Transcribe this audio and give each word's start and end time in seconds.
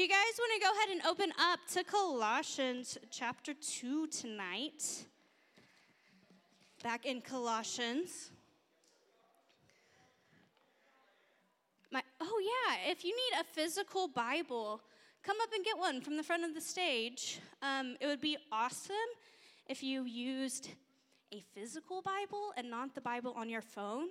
you 0.00 0.08
guys 0.08 0.16
want 0.38 0.50
to 0.54 0.66
go 0.66 0.72
ahead 0.72 0.88
and 0.92 1.06
open 1.06 1.30
up 1.38 1.60
to 1.70 1.84
Colossians 1.84 2.96
chapter 3.10 3.52
2 3.52 4.06
tonight, 4.06 5.04
back 6.82 7.04
in 7.04 7.20
Colossians. 7.20 8.30
My, 11.92 12.00
oh, 12.18 12.40
yeah, 12.42 12.90
if 12.90 13.04
you 13.04 13.14
need 13.14 13.40
a 13.42 13.44
physical 13.44 14.08
Bible, 14.08 14.80
come 15.22 15.36
up 15.42 15.50
and 15.54 15.62
get 15.62 15.76
one 15.76 16.00
from 16.00 16.16
the 16.16 16.22
front 16.22 16.44
of 16.44 16.54
the 16.54 16.62
stage. 16.62 17.38
Um, 17.60 17.96
it 18.00 18.06
would 18.06 18.22
be 18.22 18.38
awesome 18.50 18.96
if 19.68 19.82
you 19.82 20.04
used 20.04 20.70
a 21.30 21.44
physical 21.54 22.00
Bible 22.00 22.54
and 22.56 22.70
not 22.70 22.94
the 22.94 23.02
Bible 23.02 23.34
on 23.36 23.50
your 23.50 23.60
phone. 23.60 24.08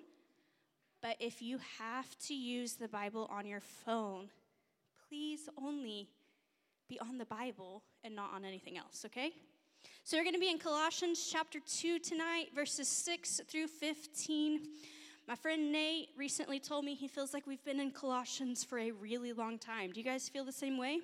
But 1.01 1.15
if 1.19 1.41
you 1.41 1.57
have 1.79 2.15
to 2.27 2.35
use 2.35 2.73
the 2.73 2.89
Bible 2.89 3.27
on 3.31 3.47
your 3.47 3.61
phone, 3.61 4.29
please 5.09 5.49
only 5.57 6.07
be 6.87 6.99
on 6.99 7.17
the 7.17 7.25
Bible 7.25 7.81
and 8.03 8.15
not 8.15 8.31
on 8.31 8.45
anything 8.45 8.77
else, 8.77 9.03
okay? 9.07 9.31
So 10.03 10.17
we're 10.17 10.23
going 10.23 10.35
to 10.35 10.39
be 10.39 10.51
in 10.51 10.59
Colossians 10.59 11.27
chapter 11.31 11.59
2 11.59 11.97
tonight, 11.97 12.49
verses 12.53 12.87
6 12.87 13.41
through 13.47 13.67
15. 13.67 14.61
My 15.27 15.33
friend 15.33 15.71
Nate 15.71 16.09
recently 16.15 16.59
told 16.59 16.85
me 16.85 16.93
he 16.93 17.07
feels 17.07 17.33
like 17.33 17.47
we've 17.47 17.63
been 17.63 17.79
in 17.79 17.89
Colossians 17.89 18.63
for 18.63 18.77
a 18.77 18.91
really 18.91 19.33
long 19.33 19.57
time. 19.57 19.91
Do 19.91 19.99
you 19.99 20.05
guys 20.05 20.29
feel 20.29 20.45
the 20.45 20.51
same 20.51 20.77
way? 20.77 20.99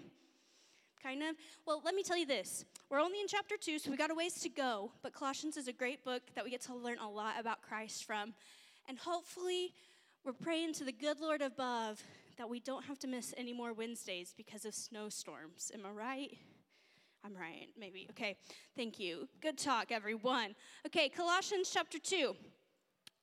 Kind 1.02 1.24
of? 1.24 1.36
Well, 1.66 1.82
let 1.84 1.96
me 1.96 2.04
tell 2.04 2.18
you 2.18 2.28
this. 2.28 2.64
We're 2.92 3.02
only 3.02 3.20
in 3.20 3.28
chapter 3.28 3.56
2, 3.60 3.80
so 3.80 3.90
we 3.90 3.98
got 3.98 4.12
a 4.12 4.16
ways 4.16 4.36
to 4.42 4.50
go, 4.50 4.92
but 5.02 5.14
Colossians 5.14 5.58
is 5.58 5.68
a 5.68 5.74
great 5.74 6.06
book 6.06 6.22
that 6.36 6.44
we 6.44 6.52
get 6.52 6.62
to 6.64 6.76
learn 6.76 7.00
a 7.00 7.10
lot 7.10 7.40
about 7.40 7.64
Christ 7.64 8.06
from. 8.06 8.36
And 8.88 9.00
hopefully, 9.00 9.74
we're 10.24 10.34
praying 10.34 10.74
to 10.74 10.84
the 10.84 10.92
good 10.92 11.20
Lord 11.20 11.42
above 11.42 12.04
that 12.38 12.50
we 12.50 12.60
don't 12.60 12.86
have 12.86 13.00
to 13.00 13.08
miss 13.08 13.34
any 13.38 13.54
more 13.54 13.74
Wednesdays 13.74 14.34
because 14.36 14.66
of 14.66 14.74
snowstorms. 14.74 15.72
Am 15.74 15.86
I 15.86 15.90
right? 15.90 16.38
I'm 17.24 17.34
right, 17.36 17.68
maybe. 17.78 18.08
Okay, 18.12 18.38
thank 18.76 19.00
you. 19.00 19.28
Good 19.42 19.58
talk, 19.58 19.92
everyone. 19.92 20.56
Okay, 20.86 21.10
Colossians 21.10 21.72
chapter 21.74 21.98
2. 21.98 22.36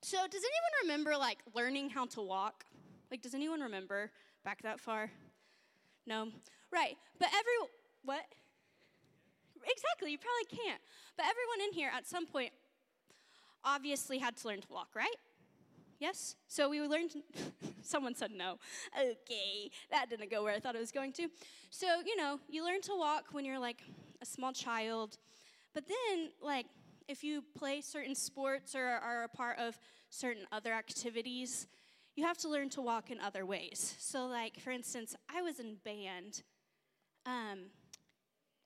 So, 0.03 0.17
does 0.17 0.43
anyone 0.43 0.73
remember 0.83 1.17
like 1.17 1.39
learning 1.55 1.91
how 1.91 2.07
to 2.07 2.21
walk? 2.21 2.65
Like, 3.11 3.23
does 3.23 3.35
anyone 3.35 3.61
remember 3.61 4.11
back 4.45 4.63
that 4.63 4.81
far? 4.81 5.11
No? 6.07 6.29
Right. 6.73 6.97
But 7.21 7.29
every, 7.29 7.53
what? 8.05 8.25
Exactly, 9.65 10.11
you 10.11 10.19
probably 10.19 10.65
can't. 10.65 10.81
But 11.17 11.27
everyone 11.27 11.69
in 11.69 11.73
here 11.73 11.91
at 11.95 12.07
some 12.07 12.27
point 12.27 12.51
obviously 13.65 14.19
had 14.19 14.37
to 14.39 14.49
learn 14.49 14.61
to 14.63 14.69
walk, 14.69 14.89
right? 14.95 15.15
Yes? 16.03 16.35
So 16.49 16.69
we 16.69 16.81
learned, 16.81 17.13
someone 17.83 18.17
said 18.17 18.33
no. 18.33 18.59
Okay, 18.99 19.71
that 19.93 20.11
didn't 20.11 20.33
go 20.33 20.43
where 20.43 20.53
I 20.53 20.59
thought 20.59 20.75
it 20.75 20.81
was 20.81 20.91
going 20.91 21.13
to. 21.13 21.29
So, 21.71 21.87
you 22.05 22.17
know, 22.17 22.41
you 22.49 22.65
learn 22.65 22.81
to 22.83 22.97
walk 22.99 23.27
when 23.31 23.45
you're 23.45 23.61
like 23.61 23.83
a 24.21 24.27
small 24.27 24.53
child. 24.53 25.19
But 25.73 25.85
then, 25.87 26.31
like, 26.41 26.67
if 27.07 27.23
you 27.23 27.45
play 27.57 27.81
certain 27.83 28.17
sports 28.17 28.75
or 28.75 28.85
are 28.85 29.23
a 29.23 29.29
part 29.29 29.61
of 29.61 29.79
certain 30.11 30.43
other 30.51 30.73
activities, 30.73 31.69
you 32.17 32.27
have 32.27 32.39
to 32.39 32.49
learn 32.49 32.69
to 32.71 32.81
walk 32.81 33.13
in 33.13 33.21
other 33.21 33.47
ways. 33.47 33.95
So, 34.01 34.27
like, 34.27 34.59
for 34.59 34.73
instance, 34.73 35.15
I 35.33 35.41
was 35.41 35.61
in 35.61 35.77
band 35.85 36.43
um, 37.27 37.67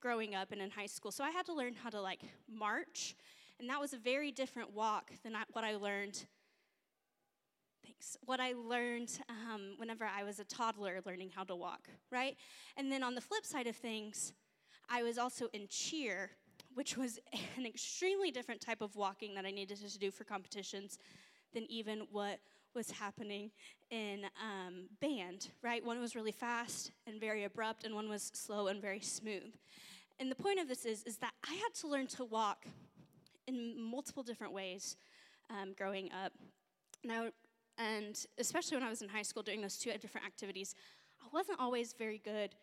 growing 0.00 0.34
up 0.34 0.52
and 0.52 0.62
in 0.62 0.70
high 0.70 0.86
school. 0.86 1.12
So 1.12 1.22
I 1.22 1.28
had 1.28 1.44
to 1.46 1.52
learn 1.52 1.74
how 1.74 1.90
to, 1.90 2.00
like, 2.00 2.22
march. 2.50 3.14
And 3.60 3.68
that 3.68 3.78
was 3.78 3.92
a 3.92 3.98
very 3.98 4.32
different 4.32 4.72
walk 4.72 5.10
than 5.22 5.34
what 5.52 5.64
I 5.64 5.76
learned 5.76 6.24
What 8.24 8.40
I 8.40 8.52
learned 8.52 9.18
um, 9.28 9.74
whenever 9.76 10.04
I 10.04 10.22
was 10.22 10.38
a 10.38 10.44
toddler 10.44 11.00
learning 11.04 11.30
how 11.34 11.44
to 11.44 11.56
walk, 11.56 11.88
right? 12.10 12.36
And 12.76 12.90
then 12.90 13.02
on 13.02 13.14
the 13.14 13.20
flip 13.20 13.44
side 13.44 13.66
of 13.66 13.76
things, 13.76 14.32
I 14.88 15.02
was 15.02 15.18
also 15.18 15.48
in 15.52 15.66
cheer, 15.68 16.30
which 16.74 16.96
was 16.96 17.18
an 17.56 17.66
extremely 17.66 18.30
different 18.30 18.60
type 18.60 18.80
of 18.80 18.96
walking 18.96 19.34
that 19.34 19.44
I 19.44 19.50
needed 19.50 19.78
to 19.78 19.98
do 19.98 20.10
for 20.10 20.24
competitions 20.24 20.98
than 21.52 21.70
even 21.70 22.06
what 22.10 22.38
was 22.74 22.90
happening 22.90 23.50
in 23.90 24.26
um, 24.40 24.84
band, 25.00 25.48
right? 25.62 25.84
One 25.84 25.98
was 26.00 26.14
really 26.14 26.32
fast 26.32 26.92
and 27.06 27.18
very 27.18 27.44
abrupt, 27.44 27.84
and 27.84 27.94
one 27.94 28.08
was 28.08 28.30
slow 28.34 28.66
and 28.68 28.80
very 28.82 29.00
smooth. 29.00 29.54
And 30.20 30.30
the 30.30 30.34
point 30.34 30.60
of 30.60 30.68
this 30.68 30.84
is, 30.84 31.02
is 31.04 31.16
that 31.18 31.32
I 31.48 31.54
had 31.54 31.74
to 31.80 31.88
learn 31.88 32.06
to 32.08 32.24
walk 32.24 32.66
in 33.46 33.80
multiple 33.80 34.22
different 34.22 34.52
ways 34.52 34.96
um, 35.50 35.74
growing 35.76 36.10
up. 36.12 36.32
Now, 37.04 37.28
and 37.78 38.26
especially 38.38 38.76
when 38.76 38.86
I 38.86 38.90
was 38.90 39.02
in 39.02 39.08
high 39.08 39.22
school 39.22 39.42
doing 39.42 39.60
those 39.60 39.76
two 39.76 39.90
different 39.92 40.26
activities, 40.26 40.74
I 41.22 41.28
wasn't 41.32 41.60
always 41.60 41.92
very 41.92 42.20
good 42.24 42.54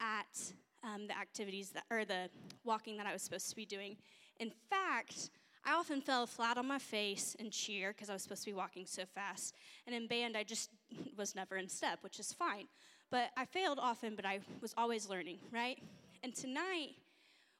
at 0.00 0.52
um, 0.82 1.06
the 1.06 1.16
activities 1.16 1.70
that, 1.70 1.84
or 1.90 2.04
the 2.04 2.28
walking 2.64 2.96
that 2.98 3.06
I 3.06 3.12
was 3.12 3.22
supposed 3.22 3.48
to 3.50 3.56
be 3.56 3.64
doing. 3.64 3.96
In 4.38 4.52
fact, 4.70 5.30
I 5.64 5.72
often 5.72 6.00
fell 6.00 6.26
flat 6.26 6.58
on 6.58 6.66
my 6.66 6.78
face 6.78 7.34
in 7.38 7.50
cheer 7.50 7.92
because 7.92 8.10
I 8.10 8.12
was 8.12 8.22
supposed 8.22 8.44
to 8.44 8.50
be 8.50 8.54
walking 8.54 8.84
so 8.86 9.04
fast. 9.14 9.54
And 9.86 9.94
in 9.94 10.06
band, 10.06 10.36
I 10.36 10.44
just 10.44 10.70
was 11.16 11.34
never 11.34 11.56
in 11.56 11.68
step, 11.68 12.00
which 12.02 12.20
is 12.20 12.32
fine. 12.32 12.66
But 13.10 13.30
I 13.36 13.44
failed 13.44 13.78
often, 13.80 14.14
but 14.14 14.26
I 14.26 14.40
was 14.60 14.74
always 14.76 15.08
learning, 15.08 15.38
right? 15.52 15.78
And 16.22 16.34
tonight, 16.34 16.90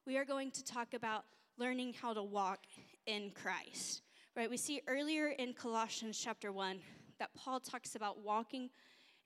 we 0.07 0.17
are 0.19 0.25
going 0.25 0.51
to 0.53 0.65
talk 0.65 0.95
about 0.95 1.25
learning 1.59 1.95
how 2.01 2.13
to 2.13 2.23
walk 2.23 2.61
in 3.07 3.31
Christ 3.31 4.03
right? 4.37 4.51
We 4.51 4.57
see 4.57 4.81
earlier 4.89 5.29
in 5.29 5.53
Colossians 5.53 6.19
chapter 6.19 6.51
1 6.51 6.79
that 7.19 7.31
Paul 7.37 7.61
talks 7.61 7.95
about 7.95 8.19
walking 8.21 8.71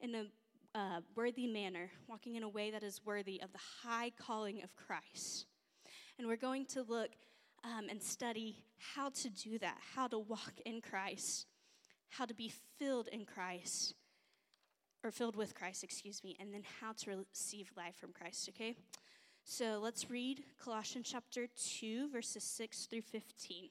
in 0.00 0.14
a 0.14 0.24
uh, 0.78 1.00
worthy 1.16 1.46
manner, 1.46 1.90
walking 2.06 2.36
in 2.36 2.42
a 2.42 2.48
way 2.48 2.70
that 2.70 2.82
is 2.82 3.00
worthy 3.04 3.40
of 3.42 3.50
the 3.52 3.58
high 3.82 4.12
calling 4.18 4.62
of 4.62 4.76
Christ. 4.76 5.46
And 6.18 6.28
we're 6.28 6.36
going 6.36 6.66
to 6.66 6.82
look 6.82 7.10
um, 7.64 7.86
and 7.88 8.02
study 8.02 8.64
how 8.94 9.08
to 9.10 9.30
do 9.30 9.58
that, 9.60 9.78
how 9.94 10.08
to 10.08 10.18
walk 10.18 10.52
in 10.66 10.82
Christ, 10.82 11.46
how 12.10 12.26
to 12.26 12.34
be 12.34 12.52
filled 12.78 13.08
in 13.08 13.24
Christ, 13.24 13.94
or 15.02 15.10
filled 15.10 15.36
with 15.36 15.54
Christ, 15.54 15.82
excuse 15.82 16.22
me, 16.22 16.36
and 16.38 16.52
then 16.52 16.64
how 16.80 16.92
to 16.92 17.24
receive 17.32 17.70
life 17.76 17.96
from 17.96 18.12
Christ, 18.12 18.48
okay? 18.50 18.74
So 19.44 19.80
let's 19.82 20.10
read 20.10 20.42
Colossians 20.62 21.08
chapter 21.10 21.46
2, 21.80 22.10
verses 22.10 22.44
6 22.44 22.86
through 22.86 23.02
15. 23.02 23.70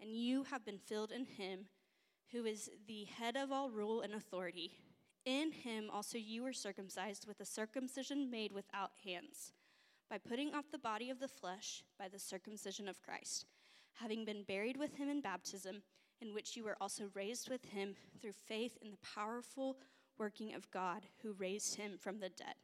and 0.00 0.16
you 0.16 0.44
have 0.44 0.64
been 0.64 0.78
filled 0.78 1.12
in 1.12 1.24
him 1.24 1.66
who 2.32 2.44
is 2.44 2.70
the 2.86 3.04
head 3.04 3.36
of 3.36 3.50
all 3.50 3.70
rule 3.70 4.02
and 4.02 4.14
authority. 4.14 4.72
In 5.24 5.52
him 5.52 5.90
also 5.92 6.16
you 6.16 6.42
were 6.42 6.52
circumcised 6.52 7.26
with 7.26 7.40
a 7.40 7.44
circumcision 7.44 8.30
made 8.30 8.52
without 8.52 8.92
hands, 9.04 9.52
by 10.08 10.18
putting 10.18 10.54
off 10.54 10.70
the 10.70 10.78
body 10.78 11.10
of 11.10 11.20
the 11.20 11.28
flesh 11.28 11.82
by 11.98 12.08
the 12.08 12.18
circumcision 12.18 12.88
of 12.88 13.02
Christ, 13.02 13.46
having 13.94 14.24
been 14.24 14.44
buried 14.44 14.76
with 14.76 14.94
him 14.94 15.08
in 15.08 15.20
baptism, 15.20 15.82
in 16.20 16.34
which 16.34 16.56
you 16.56 16.64
were 16.64 16.76
also 16.80 17.04
raised 17.14 17.48
with 17.50 17.64
him 17.64 17.94
through 18.20 18.32
faith 18.32 18.78
in 18.80 18.90
the 18.90 18.98
powerful 19.14 19.76
working 20.18 20.54
of 20.54 20.70
God 20.70 21.06
who 21.22 21.32
raised 21.32 21.76
him 21.76 21.92
from 21.98 22.20
the 22.20 22.28
dead. 22.28 22.54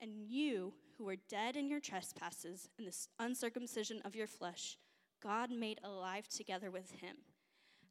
And 0.00 0.16
you, 0.16 0.74
who 0.96 1.04
were 1.04 1.16
dead 1.28 1.56
in 1.56 1.68
your 1.68 1.80
trespasses 1.80 2.68
and 2.78 2.86
the 2.86 2.94
uncircumcision 3.18 4.00
of 4.04 4.14
your 4.14 4.26
flesh, 4.26 4.78
God 5.24 5.50
made 5.50 5.80
alive 5.82 6.28
together 6.28 6.70
with 6.70 6.90
him, 7.00 7.16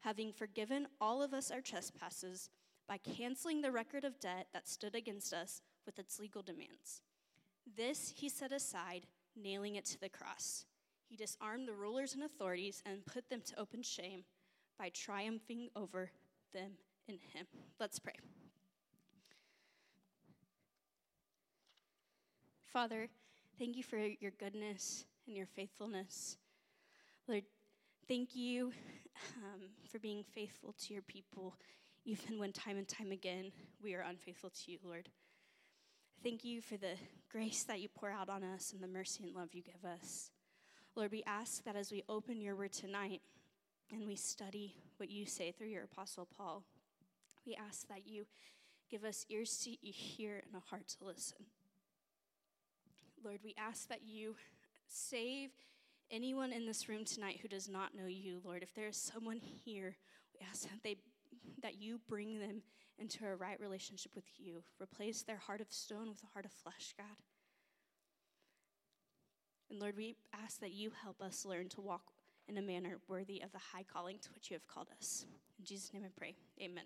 having 0.02 0.32
forgiven 0.32 0.86
all 1.02 1.24
of 1.24 1.34
us 1.34 1.50
our 1.50 1.62
trespasses 1.62 2.52
by 2.88 2.98
canceling 2.98 3.62
the 3.62 3.72
record 3.72 4.04
of 4.04 4.20
debt 4.20 4.48
that 4.54 4.70
stood 4.70 4.94
against 4.94 5.34
us 5.34 5.62
with 5.84 5.98
its 5.98 6.20
legal 6.20 6.44
demands. 6.44 7.02
This 7.76 8.14
he 8.16 8.30
set 8.30 8.52
aside, 8.52 9.08
nailing 9.36 9.76
it 9.76 9.86
to 9.86 10.00
the 10.00 10.10
cross. 10.10 10.66
He 11.10 11.16
disarmed 11.16 11.68
the 11.68 11.74
rulers 11.74 12.14
and 12.14 12.24
authorities 12.24 12.84
and 12.86 13.04
put 13.06 13.30
them 13.30 13.42
to 13.46 13.60
open 13.60 13.82
shame 13.82 14.26
by 14.78 14.90
triumphing 14.90 15.70
over 15.76 16.12
them 16.54 16.74
in 17.08 17.16
him. 17.16 17.48
Let's 17.80 17.98
pray. 17.98 18.14
Father, 22.62 23.08
thank 23.58 23.76
you 23.76 23.84
for 23.84 23.98
your 23.98 24.32
goodness 24.38 25.06
and 25.26 25.36
your 25.36 25.46
faithfulness. 25.46 26.38
Lord, 27.26 27.44
thank 28.06 28.36
you 28.36 28.74
um, 29.38 29.62
for 29.90 29.98
being 29.98 30.26
faithful 30.36 30.74
to 30.74 30.94
your 30.94 31.04
people, 31.04 31.56
even 32.04 32.38
when 32.38 32.52
time 32.52 32.78
and 32.78 32.86
time 32.86 33.14
again 33.14 33.54
we 33.82 33.94
are 33.94 34.02
unfaithful 34.02 34.50
to 34.50 34.72
you, 34.72 34.78
Lord. 34.84 35.08
Thank 36.22 36.44
you 36.44 36.62
for 36.62 36.76
the 36.76 36.96
grace 37.32 37.64
that 37.64 37.80
you 37.80 37.88
pour 37.88 38.10
out 38.10 38.28
on 38.28 38.44
us 38.44 38.74
and 38.74 38.84
the 38.84 38.90
mercy 38.90 39.24
and 39.24 39.34
love 39.34 39.54
you 39.54 39.62
give 39.62 39.90
us. 39.90 40.32
Lord, 40.96 41.14
we 41.14 41.24
ask 41.26 41.64
that 41.64 41.78
as 41.78 41.94
we 41.94 42.04
open 42.10 42.42
your 42.42 42.58
word 42.58 42.74
tonight 42.74 43.22
and 43.90 44.06
we 44.06 44.18
study 44.18 44.76
what 44.98 45.10
you 45.10 45.26
say 45.26 45.52
through 45.52 45.68
your 45.68 45.86
apostle 45.86 46.28
Paul, 46.38 46.64
we 47.46 47.56
ask 47.56 47.88
that 47.88 48.06
you 48.06 48.26
give 48.92 49.06
us 49.06 49.26
ears 49.30 49.60
to 49.64 49.70
hear 49.70 50.44
and 50.46 50.62
a 50.62 50.70
heart 50.70 50.90
to 51.00 51.06
listen. 51.06 51.46
Lord, 53.24 53.40
we 53.46 53.56
ask 53.58 53.88
that 53.88 54.02
you 54.04 54.36
save 54.90 55.52
anyone 56.14 56.54
in 56.54 56.66
this 56.68 56.88
room 56.88 57.04
tonight 57.04 57.40
who 57.42 57.48
does 57.48 57.68
not 57.68 57.96
know 57.96 58.06
you, 58.06 58.40
Lord. 58.46 58.62
If 58.62 58.74
there 58.76 58.88
is 58.88 58.96
someone 58.96 59.40
here, 59.40 59.98
we 60.34 60.46
ask 60.48 60.62
that 60.64 60.84
they 60.84 60.98
that 61.62 61.82
you 61.82 62.00
bring 62.08 62.40
them 62.40 62.62
into 63.00 63.26
a 63.26 63.36
right 63.36 63.60
relationship 63.60 64.12
with 64.14 64.26
you. 64.38 64.64
Replace 64.80 65.24
their 65.24 65.38
heart 65.38 65.60
of 65.60 65.72
stone 65.72 66.10
with 66.10 66.22
a 66.24 66.32
heart 66.34 66.46
of 66.46 66.52
flesh, 66.52 66.94
God. 66.98 67.18
And 69.72 69.80
Lord, 69.80 69.98
we 69.98 70.16
ask 70.44 70.60
that 70.60 70.72
you 70.72 70.92
help 71.04 71.20
us 71.20 71.46
learn 71.46 71.68
to 71.70 71.82
walk 71.82 72.12
in 72.48 72.58
a 72.58 72.62
manner 72.62 73.00
worthy 73.08 73.42
of 73.42 73.52
the 73.52 73.58
high 73.58 73.86
calling 73.92 74.20
to 74.20 74.30
which 74.36 74.52
you 74.52 74.56
have 74.56 74.68
called 74.68 74.90
us. 75.00 75.26
In 75.58 75.66
Jesus' 75.66 75.94
name 75.94 76.04
I 76.06 76.12
pray. 76.16 76.36
Amen. 76.62 76.84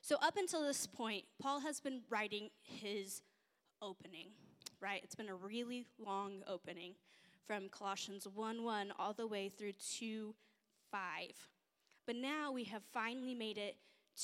So, 0.00 0.16
up 0.22 0.36
until 0.36 0.64
this 0.64 0.86
point, 0.86 1.24
Paul 1.40 1.60
has 1.60 1.80
been 1.80 2.00
writing 2.10 2.50
his 2.62 3.22
opening, 3.80 4.28
right? 4.80 5.00
It's 5.04 5.14
been 5.14 5.28
a 5.28 5.34
really 5.34 5.86
long 6.04 6.42
opening 6.48 6.94
from 7.46 7.68
Colossians 7.68 8.26
1 8.26 8.64
1 8.64 8.92
all 8.98 9.12
the 9.12 9.26
way 9.26 9.48
through 9.48 9.72
2 9.72 10.34
5. 10.90 11.00
But 12.06 12.16
now 12.16 12.52
we 12.52 12.64
have 12.64 12.82
finally 12.92 13.34
made 13.34 13.58
it 13.58 13.76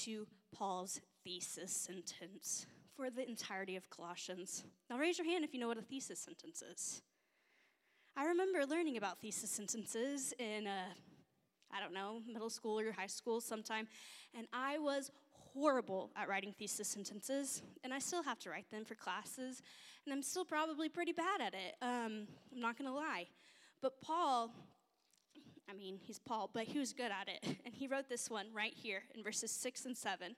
to 0.02 0.26
Paul's 0.54 1.00
thesis 1.24 1.72
sentence 1.72 2.66
for 2.96 3.10
the 3.10 3.28
entirety 3.28 3.76
of 3.76 3.88
Colossians. 3.90 4.64
Now, 4.90 4.98
raise 4.98 5.18
your 5.18 5.26
hand 5.26 5.44
if 5.44 5.54
you 5.54 5.60
know 5.60 5.68
what 5.68 5.78
a 5.78 5.82
thesis 5.82 6.20
sentence 6.20 6.62
is. 6.62 7.02
I 8.16 8.26
remember 8.26 8.64
learning 8.66 8.98
about 8.98 9.20
thesis 9.20 9.50
sentences 9.50 10.34
in, 10.38 10.66
uh, 10.66 10.92
I 11.72 11.80
don't 11.80 11.94
know, 11.94 12.20
middle 12.30 12.50
school 12.50 12.78
or 12.78 12.92
high 12.92 13.06
school 13.06 13.40
sometime, 13.40 13.88
and 14.36 14.46
I 14.52 14.78
was 14.78 15.10
horrible 15.54 16.10
at 16.16 16.28
writing 16.28 16.54
thesis 16.58 16.88
sentences, 16.88 17.62
and 17.84 17.92
I 17.92 17.98
still 17.98 18.22
have 18.22 18.38
to 18.40 18.50
write 18.50 18.70
them 18.70 18.84
for 18.84 18.94
classes, 18.94 19.62
and 20.04 20.12
I'm 20.12 20.22
still 20.22 20.44
probably 20.44 20.88
pretty 20.88 21.12
bad 21.12 21.40
at 21.40 21.54
it. 21.54 21.76
Um, 21.80 22.26
I'm 22.52 22.60
not 22.60 22.76
gonna 22.78 22.94
lie. 22.94 23.28
But 23.80 24.00
Paul 24.00 24.52
I 25.72 25.74
mean, 25.74 25.98
he's 26.02 26.18
Paul, 26.18 26.50
but 26.52 26.64
he 26.64 26.78
was 26.78 26.92
good 26.92 27.10
at 27.10 27.28
it. 27.28 27.56
And 27.64 27.74
he 27.74 27.86
wrote 27.86 28.08
this 28.08 28.28
one 28.28 28.46
right 28.52 28.74
here 28.74 29.04
in 29.14 29.22
verses 29.22 29.50
6 29.50 29.86
and 29.86 29.96
7. 29.96 30.36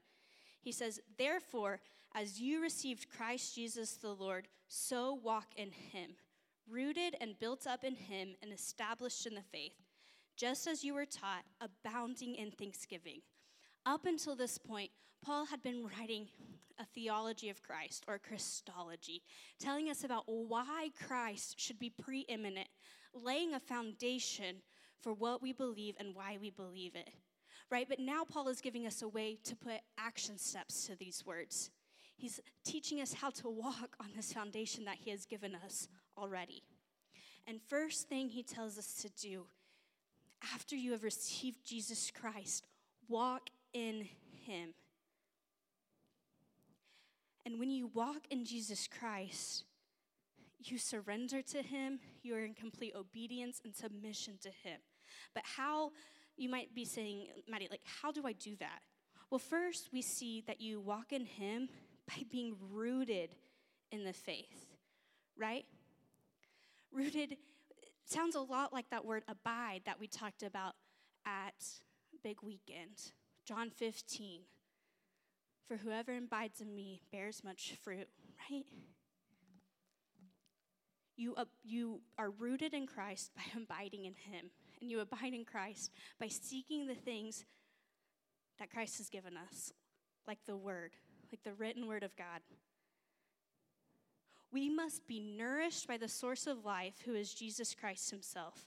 He 0.63 0.71
says, 0.71 1.01
Therefore, 1.19 1.81
as 2.15 2.41
you 2.41 2.61
received 2.63 3.09
Christ 3.09 3.55
Jesus 3.55 3.97
the 3.97 4.15
Lord, 4.15 4.49
so 4.69 5.15
walk 5.15 5.49
in 5.57 5.71
him, 5.71 6.13
rooted 6.71 7.17
and 7.21 7.39
built 7.39 7.67
up 7.67 7.83
in 7.83 7.95
him 7.95 8.37
and 8.43 8.53
established 8.53 9.27
in 9.27 9.35
the 9.35 9.43
faith, 9.43 9.75
just 10.37 10.67
as 10.67 10.85
you 10.85 10.95
were 10.95 11.07
taught, 11.07 11.45
abounding 11.61 12.35
in 12.37 12.51
thanksgiving. 12.51 13.21
Up 13.87 14.07
until 14.07 14.35
this 14.35 14.57
point, 14.57 14.91
Paul 15.23 15.47
had 15.47 15.63
been 15.63 15.87
writing 15.99 16.29
a 16.79 16.85
theology 16.87 17.51
of 17.51 17.63
Christ 17.63 18.05
or 18.09 18.19
Christology, 18.19 19.23
telling 19.59 19.91
us 19.91 20.05
about 20.05 20.25
why 20.27 20.91
Christ 21.07 21.61
should 21.61 21.79
be 21.79 21.91
preeminent, 21.91 22.69
laying 23.13 23.55
a 23.55 23.61
foundation 23.61 24.57
for 25.01 25.13
what 25.13 25.43
we 25.43 25.53
believe 25.53 25.97
and 26.01 26.15
why 26.15 26.39
we 26.41 26.51
believe 26.51 26.97
it. 26.97 27.11
Right? 27.71 27.87
But 27.89 28.01
now 28.01 28.25
Paul 28.25 28.49
is 28.49 28.61
giving 28.61 28.87
us 28.87 29.03
a 29.03 29.09
way 29.09 29.39
to 29.45 29.55
put 29.55 29.81
action 29.99 30.39
steps 30.39 30.87
to 30.87 30.97
these 30.97 31.25
words. 31.27 31.71
He's 32.17 32.41
teaching 32.65 33.01
us 33.01 33.13
how 33.13 33.31
to 33.31 33.51
walk 33.51 33.97
on 34.01 34.09
this 34.17 34.33
foundation 34.33 34.85
that 34.87 34.99
he 35.01 35.11
has 35.11 35.27
given 35.27 35.55
us 35.65 35.89
already. 36.17 36.63
And 37.47 37.61
first 37.61 38.09
thing 38.09 38.31
he 38.31 38.43
tells 38.43 38.79
us 38.79 38.95
to 39.03 39.11
do 39.11 39.47
after 40.53 40.77
you 40.77 40.93
have 40.93 41.03
received 41.03 41.67
Jesus 41.67 42.11
Christ, 42.11 42.67
walk 43.09 43.51
in 43.75 44.09
him. 44.47 44.75
And 47.45 47.59
when 47.59 47.71
you 47.71 47.89
walk 47.89 48.27
in 48.31 48.45
Jesus 48.45 48.89
Christ, 48.89 49.65
you 50.61 50.79
surrender 50.79 51.43
to 51.43 51.63
him, 51.63 51.99
you 52.23 52.35
are 52.35 52.41
in 52.41 52.55
complete 52.55 52.95
obedience 52.97 53.61
and 53.65 53.75
submission 53.75 54.39
to 54.41 54.49
him. 54.49 54.81
But 55.35 55.45
how, 55.57 55.93
you 56.37 56.49
might 56.49 56.75
be 56.75 56.85
saying, 56.87 57.27
Maddie, 57.49 57.69
like, 57.71 57.83
how 57.85 58.13
do 58.13 58.23
I 58.27 58.33
do 58.33 58.57
that? 58.61 58.81
Well, 59.31 59.39
first, 59.39 59.91
we 59.93 60.03
see 60.03 60.45
that 60.47 60.61
you 60.61 60.81
walk 60.81 61.13
in 61.13 61.25
Him 61.25 61.69
by 62.09 62.23
being 62.31 62.57
rooted 62.71 63.35
in 63.91 64.05
the 64.05 64.13
faith, 64.13 64.67
right? 65.37 65.65
Rooted 66.93 67.37
sounds 68.05 68.35
a 68.35 68.41
lot 68.41 68.73
like 68.73 68.91
that 68.91 69.05
word 69.05 69.25
abide 69.29 69.83
that 69.87 69.99
we 69.99 70.07
talked 70.07 70.43
about 70.43 70.75
at 71.27 71.55
Big 72.23 72.43
Weekend, 72.43 73.13
John 73.45 73.71
15. 73.71 74.41
For 75.67 75.77
whoever 75.79 76.17
abides 76.17 76.61
in 76.61 76.75
me 76.75 77.01
bears 77.11 77.43
much 77.43 77.77
fruit, 77.83 78.09
right? 78.51 78.65
You, 81.17 81.35
uh, 81.37 81.45
you 81.63 82.01
are 82.19 82.31
rooted 82.31 82.75
in 82.75 82.87
Christ 82.87 83.31
by 83.35 83.43
abiding 83.57 84.05
in 84.05 84.15
Him 84.15 84.51
and 84.81 84.91
you 84.91 85.01
abide 85.01 85.33
in 85.33 85.45
Christ 85.45 85.91
by 86.21 86.29
seeking 86.29 86.87
the 86.87 86.95
things 86.95 87.45
that 88.59 88.71
Christ 88.71 88.99
has 88.99 89.09
given 89.09 89.35
us, 89.37 89.73
like 90.27 90.39
the 90.47 90.57
Word, 90.57 90.93
like 91.33 91.43
the 91.43 91.55
written 91.55 91.87
Word 91.87 92.03
of 92.03 92.15
God. 92.17 92.41
We 94.53 94.69
must 94.69 95.07
be 95.09 95.19
nourished 95.19 95.89
by 95.89 95.97
the 95.97 96.09
source 96.09 96.47
of 96.47 96.65
life, 96.65 96.95
who 97.05 97.15
is 97.15 97.35
Jesus 97.35 97.75
Christ 97.75 98.11
Himself. 98.11 98.67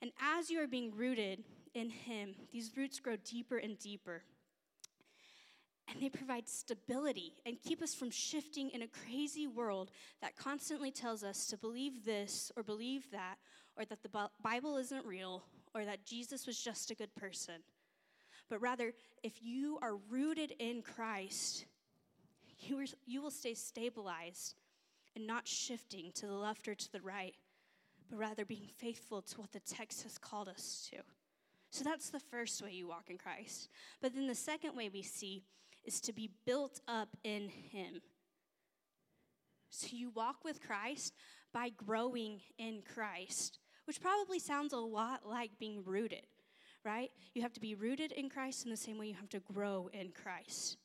And 0.00 0.12
as 0.22 0.48
you 0.48 0.62
are 0.62 0.68
being 0.68 0.94
rooted 0.94 1.44
in 1.74 1.90
Him, 1.90 2.34
these 2.52 2.70
roots 2.76 3.00
grow 3.00 3.16
deeper 3.16 3.56
and 3.56 3.78
deeper. 3.78 4.22
And 5.88 6.00
they 6.00 6.08
provide 6.08 6.48
stability 6.48 7.34
and 7.44 7.60
keep 7.60 7.82
us 7.82 7.94
from 7.94 8.10
shifting 8.10 8.70
in 8.70 8.82
a 8.82 8.86
crazy 8.86 9.48
world 9.48 9.90
that 10.22 10.36
constantly 10.36 10.92
tells 10.92 11.24
us 11.24 11.46
to 11.46 11.56
believe 11.56 12.04
this 12.04 12.52
or 12.56 12.62
believe 12.62 13.10
that 13.10 13.36
or 13.76 13.84
that 13.84 14.02
the 14.02 14.28
Bible 14.42 14.76
isn't 14.76 15.06
real, 15.06 15.42
or 15.74 15.84
that 15.84 16.04
Jesus 16.04 16.46
was 16.46 16.60
just 16.60 16.90
a 16.90 16.94
good 16.94 17.14
person. 17.14 17.62
But 18.48 18.60
rather, 18.60 18.92
if 19.22 19.42
you 19.42 19.78
are 19.80 19.96
rooted 20.10 20.52
in 20.58 20.82
Christ, 20.82 21.66
you, 22.58 22.78
are, 22.80 22.84
you 23.06 23.22
will 23.22 23.30
stay 23.30 23.54
stabilized 23.54 24.54
and 25.16 25.26
not 25.26 25.46
shifting 25.46 26.10
to 26.16 26.26
the 26.26 26.34
left 26.34 26.68
or 26.68 26.74
to 26.74 26.92
the 26.92 27.00
right, 27.00 27.34
but 28.10 28.18
rather 28.18 28.44
being 28.44 28.68
faithful 28.78 29.22
to 29.22 29.40
what 29.40 29.52
the 29.52 29.60
text 29.60 30.02
has 30.02 30.18
called 30.18 30.48
us 30.48 30.88
to. 30.90 30.98
So 31.70 31.84
that's 31.84 32.10
the 32.10 32.20
first 32.20 32.62
way 32.62 32.72
you 32.72 32.88
walk 32.88 33.10
in 33.10 33.18
Christ. 33.18 33.68
But 34.02 34.14
then 34.14 34.26
the 34.26 34.34
second 34.34 34.76
way 34.76 34.88
we 34.88 35.02
see 35.02 35.44
is 35.84 36.00
to 36.02 36.12
be 36.12 36.30
built 36.44 36.80
up 36.88 37.16
in 37.24 37.48
Him. 37.48 38.02
So 39.70 39.88
you 39.92 40.10
walk 40.10 40.44
with 40.44 40.60
Christ 40.60 41.14
by 41.52 41.70
growing 41.70 42.40
in 42.58 42.82
Christ 42.94 43.60
which 43.90 44.00
probably 44.00 44.38
sounds 44.38 44.72
a 44.72 44.76
lot 44.76 45.26
like 45.26 45.50
being 45.58 45.82
rooted, 45.84 46.22
right? 46.84 47.10
You 47.34 47.42
have 47.42 47.52
to 47.54 47.60
be 47.60 47.74
rooted 47.74 48.12
in 48.12 48.30
Christ 48.30 48.64
in 48.64 48.70
the 48.70 48.76
same 48.76 48.98
way 48.98 49.08
you 49.08 49.16
have 49.16 49.28
to 49.30 49.40
grow 49.40 49.90
in 49.92 50.12
Christ. 50.12 50.76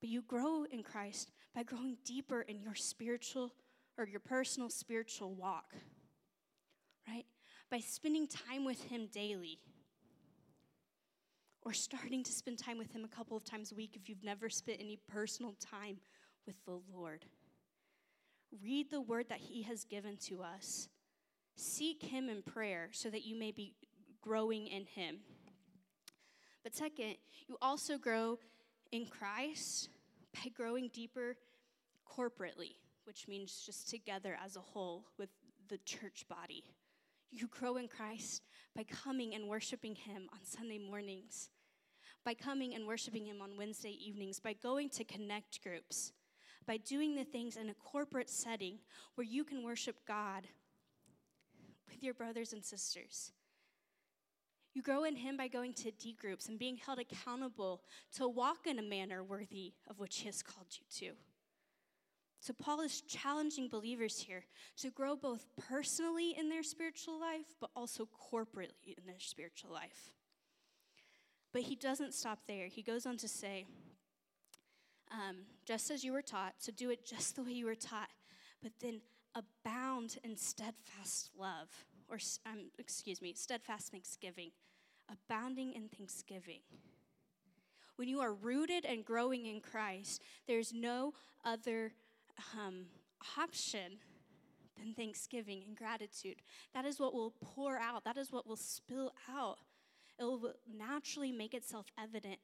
But 0.00 0.08
you 0.08 0.22
grow 0.22 0.64
in 0.70 0.82
Christ 0.82 1.32
by 1.54 1.64
growing 1.64 1.98
deeper 2.06 2.40
in 2.40 2.62
your 2.62 2.74
spiritual 2.74 3.52
or 3.98 4.06
your 4.06 4.20
personal 4.20 4.70
spiritual 4.70 5.34
walk, 5.34 5.74
right? 7.06 7.26
By 7.70 7.80
spending 7.80 8.26
time 8.26 8.64
with 8.64 8.82
Him 8.84 9.10
daily. 9.12 9.58
Or 11.62 11.72
starting 11.72 12.22
to 12.24 12.32
spend 12.32 12.58
time 12.58 12.78
with 12.78 12.92
Him 12.92 13.04
a 13.04 13.08
couple 13.08 13.36
of 13.36 13.44
times 13.44 13.72
a 13.72 13.74
week 13.74 13.94
if 13.94 14.08
you've 14.08 14.24
never 14.24 14.48
spent 14.48 14.80
any 14.80 14.98
personal 15.08 15.54
time 15.60 15.98
with 16.46 16.56
the 16.64 16.80
Lord. 16.92 17.24
Read 18.62 18.90
the 18.90 19.00
word 19.00 19.26
that 19.28 19.40
He 19.40 19.62
has 19.62 19.84
given 19.84 20.16
to 20.28 20.42
us 20.42 20.88
Seek 21.56 22.04
Him 22.04 22.28
in 22.28 22.42
prayer 22.42 22.88
so 22.92 23.10
that 23.10 23.26
you 23.26 23.36
may 23.36 23.50
be 23.50 23.74
growing 24.22 24.68
in 24.68 24.86
Him. 24.86 25.18
But 26.62 26.76
second, 26.76 27.16
you 27.48 27.56
also 27.60 27.98
grow 27.98 28.38
in 28.92 29.06
Christ 29.06 29.88
by 30.34 30.50
growing 30.50 30.88
deeper 30.92 31.36
corporately, 32.08 32.76
which 33.04 33.26
means 33.26 33.62
just 33.66 33.88
together 33.88 34.36
as 34.44 34.56
a 34.56 34.60
whole 34.60 35.06
with 35.18 35.30
the 35.68 35.78
church 35.78 36.26
body. 36.28 36.62
You 37.30 37.46
grow 37.48 37.76
in 37.76 37.88
Christ 37.88 38.42
by 38.74 38.84
coming 38.84 39.34
and 39.34 39.48
worshiping 39.48 39.94
Him 39.94 40.28
on 40.32 40.38
Sunday 40.42 40.78
mornings, 40.78 41.50
by 42.24 42.34
coming 42.34 42.74
and 42.74 42.86
worshiping 42.86 43.26
Him 43.26 43.40
on 43.42 43.56
Wednesday 43.56 43.96
evenings, 44.00 44.40
by 44.40 44.54
going 44.54 44.88
to 44.90 45.04
connect 45.04 45.62
groups, 45.62 46.12
by 46.66 46.78
doing 46.78 47.14
the 47.14 47.24
things 47.24 47.56
in 47.56 47.70
a 47.70 47.74
corporate 47.74 48.30
setting 48.30 48.78
where 49.14 49.26
you 49.26 49.44
can 49.44 49.62
worship 49.62 49.96
God 50.06 50.46
with 51.88 52.02
your 52.02 52.14
brothers 52.14 52.52
and 52.52 52.64
sisters. 52.64 53.32
You 54.74 54.82
grow 54.82 55.04
in 55.04 55.16
Him 55.16 55.36
by 55.36 55.48
going 55.48 55.74
to 55.74 55.90
D 55.90 56.16
groups 56.18 56.48
and 56.48 56.58
being 56.58 56.76
held 56.76 56.98
accountable 56.98 57.82
to 58.16 58.28
walk 58.28 58.66
in 58.66 58.78
a 58.78 58.82
manner 58.82 59.22
worthy 59.24 59.72
of 59.88 59.98
which 59.98 60.18
He 60.18 60.26
has 60.26 60.42
called 60.42 60.68
you 60.70 61.08
to. 61.08 61.16
So, 62.40 62.52
Paul 62.52 62.80
is 62.80 63.00
challenging 63.00 63.68
believers 63.68 64.20
here 64.20 64.44
to 64.78 64.90
grow 64.90 65.16
both 65.16 65.46
personally 65.68 66.36
in 66.38 66.48
their 66.48 66.62
spiritual 66.62 67.20
life, 67.20 67.54
but 67.60 67.70
also 67.74 68.08
corporately 68.32 68.96
in 68.96 69.06
their 69.06 69.18
spiritual 69.18 69.72
life. 69.72 70.12
But 71.52 71.62
he 71.62 71.74
doesn't 71.74 72.14
stop 72.14 72.40
there. 72.46 72.66
He 72.66 72.82
goes 72.82 73.06
on 73.06 73.16
to 73.18 73.28
say, 73.28 73.66
um, 75.10 75.38
just 75.64 75.90
as 75.90 76.04
you 76.04 76.12
were 76.12 76.22
taught, 76.22 76.54
so 76.58 76.70
do 76.76 76.90
it 76.90 77.04
just 77.04 77.36
the 77.36 77.42
way 77.42 77.52
you 77.52 77.66
were 77.66 77.74
taught, 77.74 78.10
but 78.62 78.72
then 78.80 79.00
abound 79.34 80.18
in 80.24 80.36
steadfast 80.36 81.30
love, 81.36 81.68
or 82.08 82.18
um, 82.46 82.70
excuse 82.78 83.22
me, 83.22 83.32
steadfast 83.34 83.90
thanksgiving, 83.90 84.50
abounding 85.10 85.72
in 85.72 85.88
thanksgiving. 85.88 86.60
When 87.96 88.08
you 88.08 88.20
are 88.20 88.32
rooted 88.32 88.84
and 88.84 89.04
growing 89.04 89.46
in 89.46 89.60
Christ, 89.60 90.22
there's 90.46 90.72
no 90.72 91.14
other 91.44 91.92
um, 92.56 92.86
option 93.38 93.98
than 94.78 94.94
thanksgiving 94.94 95.62
and 95.66 95.76
gratitude. 95.76 96.36
That 96.74 96.84
is 96.84 97.00
what 97.00 97.14
will 97.14 97.34
pour 97.40 97.78
out, 97.78 98.04
that 98.04 98.16
is 98.16 98.32
what 98.32 98.46
will 98.46 98.56
spill 98.56 99.12
out. 99.30 99.58
It 100.18 100.24
will 100.24 100.54
naturally 100.76 101.32
make 101.32 101.54
itself 101.54 101.86
evident 102.02 102.38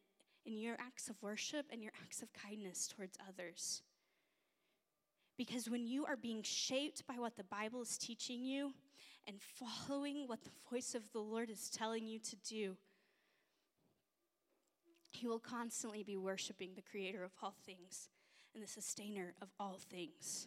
in 0.46 0.58
your 0.58 0.76
acts 0.78 1.08
of 1.08 1.20
worship 1.22 1.66
and 1.72 1.82
your 1.82 1.92
acts 2.02 2.22
of 2.22 2.28
kindness 2.32 2.86
towards 2.86 3.18
others. 3.28 3.82
Because 5.36 5.68
when 5.68 5.86
you 5.86 6.04
are 6.06 6.16
being 6.16 6.42
shaped 6.42 7.06
by 7.06 7.14
what 7.14 7.36
the 7.36 7.44
Bible 7.44 7.82
is 7.82 7.98
teaching 7.98 8.44
you 8.44 8.72
and 9.26 9.36
following 9.40 10.24
what 10.26 10.44
the 10.44 10.50
voice 10.70 10.94
of 10.94 11.10
the 11.12 11.18
Lord 11.18 11.50
is 11.50 11.70
telling 11.70 12.06
you 12.06 12.20
to 12.20 12.36
do, 12.48 12.76
you 15.14 15.28
will 15.28 15.40
constantly 15.40 16.02
be 16.02 16.16
worshiping 16.16 16.70
the 16.76 16.82
creator 16.82 17.24
of 17.24 17.32
all 17.42 17.54
things 17.64 18.08
and 18.54 18.62
the 18.62 18.68
sustainer 18.68 19.34
of 19.42 19.48
all 19.58 19.78
things. 19.90 20.46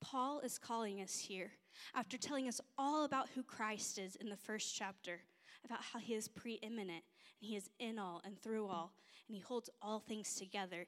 Paul 0.00 0.40
is 0.40 0.58
calling 0.58 1.00
us 1.00 1.18
here 1.18 1.52
after 1.94 2.18
telling 2.18 2.46
us 2.48 2.60
all 2.76 3.04
about 3.04 3.28
who 3.34 3.42
Christ 3.42 3.98
is 3.98 4.16
in 4.16 4.28
the 4.28 4.36
first 4.36 4.76
chapter, 4.76 5.20
about 5.64 5.80
how 5.92 5.98
he 5.98 6.14
is 6.14 6.28
preeminent 6.28 6.90
and 7.40 7.48
he 7.48 7.56
is 7.56 7.70
in 7.78 7.98
all 7.98 8.20
and 8.24 8.38
through 8.38 8.66
all, 8.66 8.92
and 9.28 9.34
he 9.34 9.40
holds 9.40 9.70
all 9.80 10.00
things 10.00 10.34
together. 10.34 10.86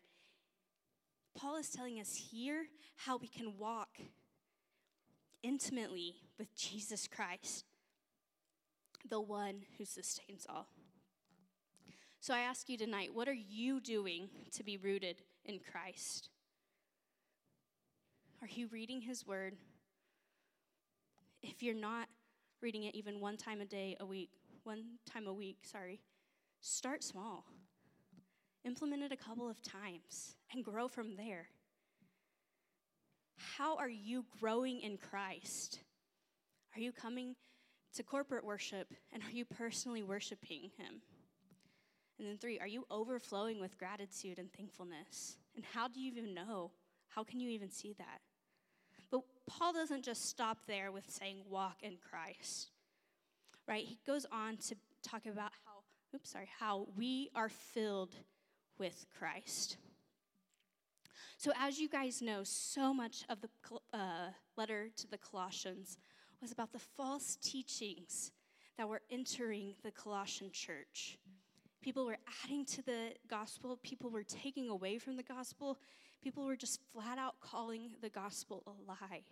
Paul 1.35 1.57
is 1.57 1.71
telling 1.71 2.01
us 2.01 2.15
here 2.31 2.67
how 2.97 3.17
we 3.17 3.29
can 3.29 3.59
walk 3.59 3.99
intimately 5.43 6.17
with 6.39 6.55
Jesus 6.55 7.07
Christ, 7.07 7.65
the 9.09 9.21
one 9.21 9.63
who 9.79 9.85
sustains 9.85 10.47
all. 10.49 10.69
So 12.27 12.35
I 12.35 12.41
ask 12.41 12.69
you 12.69 12.77
tonight, 12.77 13.15
what 13.15 13.29
are 13.29 13.33
you 13.33 13.79
doing 13.79 14.29
to 14.51 14.65
be 14.65 14.79
rooted 14.79 15.23
in 15.45 15.61
Christ? 15.61 16.29
Are 18.43 18.49
you 18.51 18.67
reading 18.67 19.01
His 19.01 19.25
Word? 19.25 19.55
If 21.41 21.63
you're 21.63 21.73
not 21.73 22.09
reading 22.61 22.83
it 22.83 22.97
even 22.97 23.21
one 23.21 23.37
time 23.37 23.61
a 23.61 23.65
day, 23.65 23.97
a 24.01 24.05
week, 24.05 24.31
one 24.65 24.99
time 25.09 25.29
a 25.29 25.33
week, 25.33 25.59
sorry, 25.63 26.01
start 26.61 27.05
small. 27.05 27.45
Implement 28.65 29.05
it 29.05 29.13
a 29.13 29.17
couple 29.17 29.49
of 29.49 29.63
times 29.63 30.35
and 30.53 30.65
grow 30.65 30.89
from 30.89 31.15
there. 31.15 31.47
How 33.37 33.77
are 33.77 33.89
you 33.89 34.25
growing 34.41 34.81
in 34.81 34.97
Christ? 34.97 35.79
Are 36.75 36.81
you 36.81 36.91
coming 36.91 37.37
to 37.95 38.03
corporate 38.03 38.45
worship 38.45 38.93
and 39.13 39.23
are 39.23 39.31
you 39.31 39.45
personally 39.45 40.03
worshiping 40.03 40.73
Him? 40.77 41.03
And 42.19 42.27
then, 42.27 42.39
three, 42.39 42.59
are 42.59 42.67
you 42.67 42.87
overflowing 42.91 43.61
with 43.61 43.79
gratitude 43.79 44.39
and 44.39 44.51
thankfulness? 44.53 45.37
And 45.55 45.65
how 45.65 45.89
do 45.89 46.01
you 46.01 46.11
even 46.11 46.35
know? 46.35 46.71
How 47.09 47.25
can 47.25 47.41
you 47.41 47.51
even 47.51 47.71
see 47.71 47.95
that? 47.99 48.21
But 49.11 49.23
Paul 49.47 49.73
doesn't 49.73 50.05
just 50.05 50.29
stop 50.29 50.59
there 50.67 50.91
with 50.91 51.09
saying 51.11 51.39
walk 51.49 51.83
in 51.83 51.97
Christ, 52.11 52.71
right? 53.69 53.85
He 53.85 53.99
goes 54.07 54.27
on 54.33 54.57
to 54.69 54.77
talk 55.03 55.27
about 55.27 55.53
how, 55.65 55.83
oops, 56.15 56.31
sorry, 56.31 56.49
how 56.59 56.89
we 56.97 57.31
are 57.35 57.49
filled 57.49 58.15
with 58.79 59.07
Christ. 59.19 59.77
So, 61.39 61.53
as 61.59 61.79
you 61.79 61.89
guys 61.89 62.23
know, 62.23 62.41
so 62.45 62.95
much 62.95 63.25
of 63.29 63.39
the 63.43 63.49
uh, 63.93 64.31
letter 64.57 64.89
to 64.97 65.11
the 65.11 65.19
Colossians 65.19 65.99
was 66.41 66.51
about 66.51 66.73
the 66.73 66.79
false 66.79 67.37
teachings 67.43 68.33
that 68.79 68.89
were 68.89 69.03
entering 69.11 69.75
the 69.83 69.91
Colossian 69.91 70.51
church. 70.51 71.19
People 71.87 72.05
were 72.05 72.19
adding 72.43 72.65
to 72.65 72.83
the 72.83 73.13
gospel, 73.31 73.79
people 73.81 74.11
were 74.11 74.25
taking 74.25 74.69
away 74.69 74.99
from 74.99 75.17
the 75.17 75.23
gospel, 75.23 75.79
people 76.21 76.45
were 76.45 76.57
just 76.57 76.81
flat 76.93 77.17
out 77.17 77.37
calling 77.41 77.91
the 78.03 78.09
gospel 78.09 78.65
a 78.67 78.73
lie. 78.89 79.23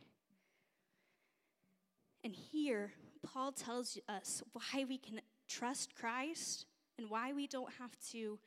And 2.23 2.33
here, 2.33 2.93
Paul 3.25 3.51
tells 3.51 3.99
us 4.09 4.41
why 4.53 4.85
we 4.89 4.99
can 4.99 5.21
trust 5.49 5.97
Christ 5.97 6.67
and 6.97 7.11
why 7.11 7.33
we 7.33 7.49
don't 7.49 7.73
have 7.81 7.99
to 8.13 8.39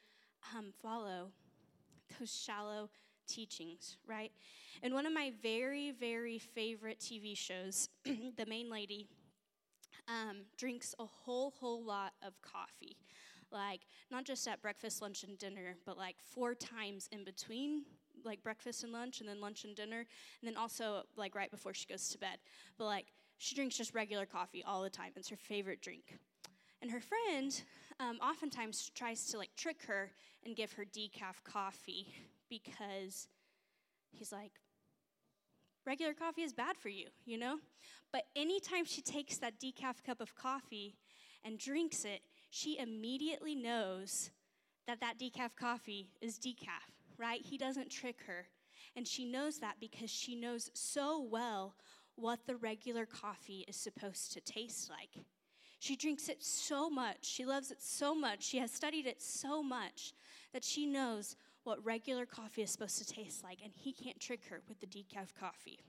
um, 0.55 0.71
follow 0.81 1.31
those 2.17 2.33
shallow 2.33 2.89
teachings, 3.27 3.97
right? 4.07 4.31
And 4.83 4.93
one 4.93 5.05
of 5.05 5.11
my 5.11 5.33
very, 5.43 5.91
very 5.91 6.39
favorite 6.39 7.01
TV 7.01 7.37
shows, 7.37 7.89
the 8.05 8.45
main 8.47 8.71
lady 8.71 9.09
um, 10.07 10.43
drinks 10.57 10.95
a 10.97 11.05
whole, 11.05 11.51
whole 11.59 11.83
lot 11.83 12.13
of 12.25 12.41
coffee 12.41 12.95
like 13.51 13.81
not 14.11 14.25
just 14.25 14.47
at 14.47 14.61
breakfast, 14.61 15.01
lunch, 15.01 15.23
and 15.23 15.37
dinner, 15.37 15.75
but 15.85 15.97
like 15.97 16.17
four 16.21 16.55
times 16.55 17.07
in 17.11 17.23
between, 17.23 17.83
like 18.23 18.43
breakfast 18.43 18.83
and 18.83 18.91
lunch, 18.91 19.19
and 19.19 19.29
then 19.29 19.41
lunch 19.41 19.63
and 19.63 19.75
dinner, 19.75 19.99
and 19.99 20.47
then 20.47 20.57
also 20.57 21.03
like 21.15 21.35
right 21.35 21.51
before 21.51 21.73
she 21.73 21.85
goes 21.85 22.09
to 22.09 22.17
bed. 22.17 22.37
But 22.77 22.85
like 22.85 23.07
she 23.37 23.55
drinks 23.55 23.77
just 23.77 23.93
regular 23.93 24.25
coffee 24.25 24.63
all 24.63 24.81
the 24.83 24.89
time. 24.89 25.11
It's 25.15 25.29
her 25.29 25.37
favorite 25.37 25.81
drink. 25.81 26.17
And 26.81 26.91
her 26.91 26.99
friend 26.99 27.61
um, 27.99 28.17
oftentimes 28.21 28.91
tries 28.93 29.25
to 29.27 29.37
like 29.37 29.49
trick 29.55 29.83
her 29.87 30.11
and 30.45 30.55
give 30.55 30.73
her 30.73 30.85
decaf 30.85 31.43
coffee 31.43 32.13
because 32.49 33.27
he's 34.11 34.31
like, 34.31 34.51
regular 35.85 36.13
coffee 36.13 36.43
is 36.43 36.53
bad 36.53 36.77
for 36.77 36.89
you, 36.89 37.07
you 37.25 37.37
know? 37.37 37.57
But 38.11 38.23
anytime 38.35 38.85
she 38.85 39.01
takes 39.01 39.37
that 39.37 39.59
decaf 39.59 40.03
cup 40.05 40.21
of 40.21 40.35
coffee 40.35 40.95
and 41.43 41.57
drinks 41.57 42.05
it, 42.05 42.21
she 42.49 42.79
immediately 42.79 43.55
knows 43.55 44.31
that 44.87 44.99
that 45.01 45.19
decaf 45.19 45.55
coffee 45.55 46.09
is 46.21 46.39
decaf, 46.39 46.89
right? 47.17 47.41
He 47.41 47.57
doesn't 47.57 47.89
trick 47.89 48.21
her. 48.27 48.47
And 48.95 49.07
she 49.07 49.25
knows 49.25 49.59
that 49.59 49.75
because 49.79 50.09
she 50.09 50.35
knows 50.35 50.71
so 50.73 51.21
well 51.21 51.75
what 52.15 52.47
the 52.47 52.55
regular 52.55 53.05
coffee 53.05 53.63
is 53.67 53.75
supposed 53.75 54.33
to 54.33 54.41
taste 54.41 54.89
like. 54.89 55.25
She 55.79 55.95
drinks 55.95 56.29
it 56.29 56.43
so 56.43 56.89
much, 56.89 57.17
she 57.21 57.45
loves 57.45 57.69
it 57.69 57.81
so 57.81 58.15
much, 58.15 58.43
she 58.43 58.57
has 58.57 58.71
studied 58.71 59.05
it 59.05 59.21
so 59.21 59.61
much 59.61 60.13
that 60.51 60.63
she 60.63 60.87
knows 60.87 61.35
what 61.63 61.85
regular 61.85 62.25
coffee 62.25 62.63
is 62.63 62.71
supposed 62.71 62.97
to 62.97 63.05
taste 63.05 63.43
like, 63.43 63.59
and 63.63 63.73
he 63.75 63.93
can't 63.93 64.19
trick 64.19 64.41
her 64.49 64.61
with 64.67 64.79
the 64.79 64.87
decaf 64.87 65.35
coffee. 65.39 65.79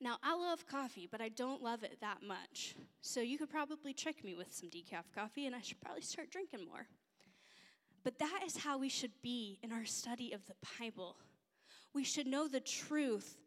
Now, 0.00 0.16
I 0.22 0.34
love 0.36 0.66
coffee, 0.66 1.08
but 1.10 1.20
I 1.20 1.28
don't 1.28 1.62
love 1.62 1.82
it 1.82 1.98
that 2.00 2.22
much. 2.22 2.76
So 3.00 3.20
you 3.20 3.36
could 3.36 3.50
probably 3.50 3.92
trick 3.92 4.22
me 4.24 4.34
with 4.34 4.52
some 4.52 4.68
decaf 4.68 5.12
coffee, 5.12 5.46
and 5.46 5.56
I 5.56 5.60
should 5.60 5.80
probably 5.80 6.02
start 6.02 6.30
drinking 6.30 6.64
more. 6.64 6.86
But 8.04 8.18
that 8.20 8.40
is 8.46 8.56
how 8.56 8.78
we 8.78 8.88
should 8.88 9.10
be 9.22 9.58
in 9.62 9.72
our 9.72 9.84
study 9.84 10.32
of 10.32 10.46
the 10.46 10.54
Bible. 10.78 11.16
We 11.92 12.04
should 12.04 12.28
know 12.28 12.46
the 12.46 12.60
truth 12.60 13.38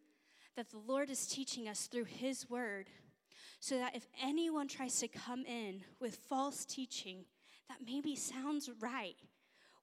that 0.58 0.70
the 0.70 0.78
Lord 0.78 1.10
is 1.10 1.26
teaching 1.26 1.70
us 1.70 1.88
through 1.88 2.04
His 2.06 2.50
Word, 2.50 2.90
so 3.62 3.78
that 3.78 3.96
if 3.96 4.08
anyone 4.22 4.68
tries 4.68 5.00
to 5.00 5.08
come 5.08 5.46
in 5.46 5.82
with 6.02 6.18
false 6.28 6.66
teaching 6.66 7.26
that 7.70 7.78
maybe 7.86 8.16
sounds 8.16 8.70
right, 8.82 9.16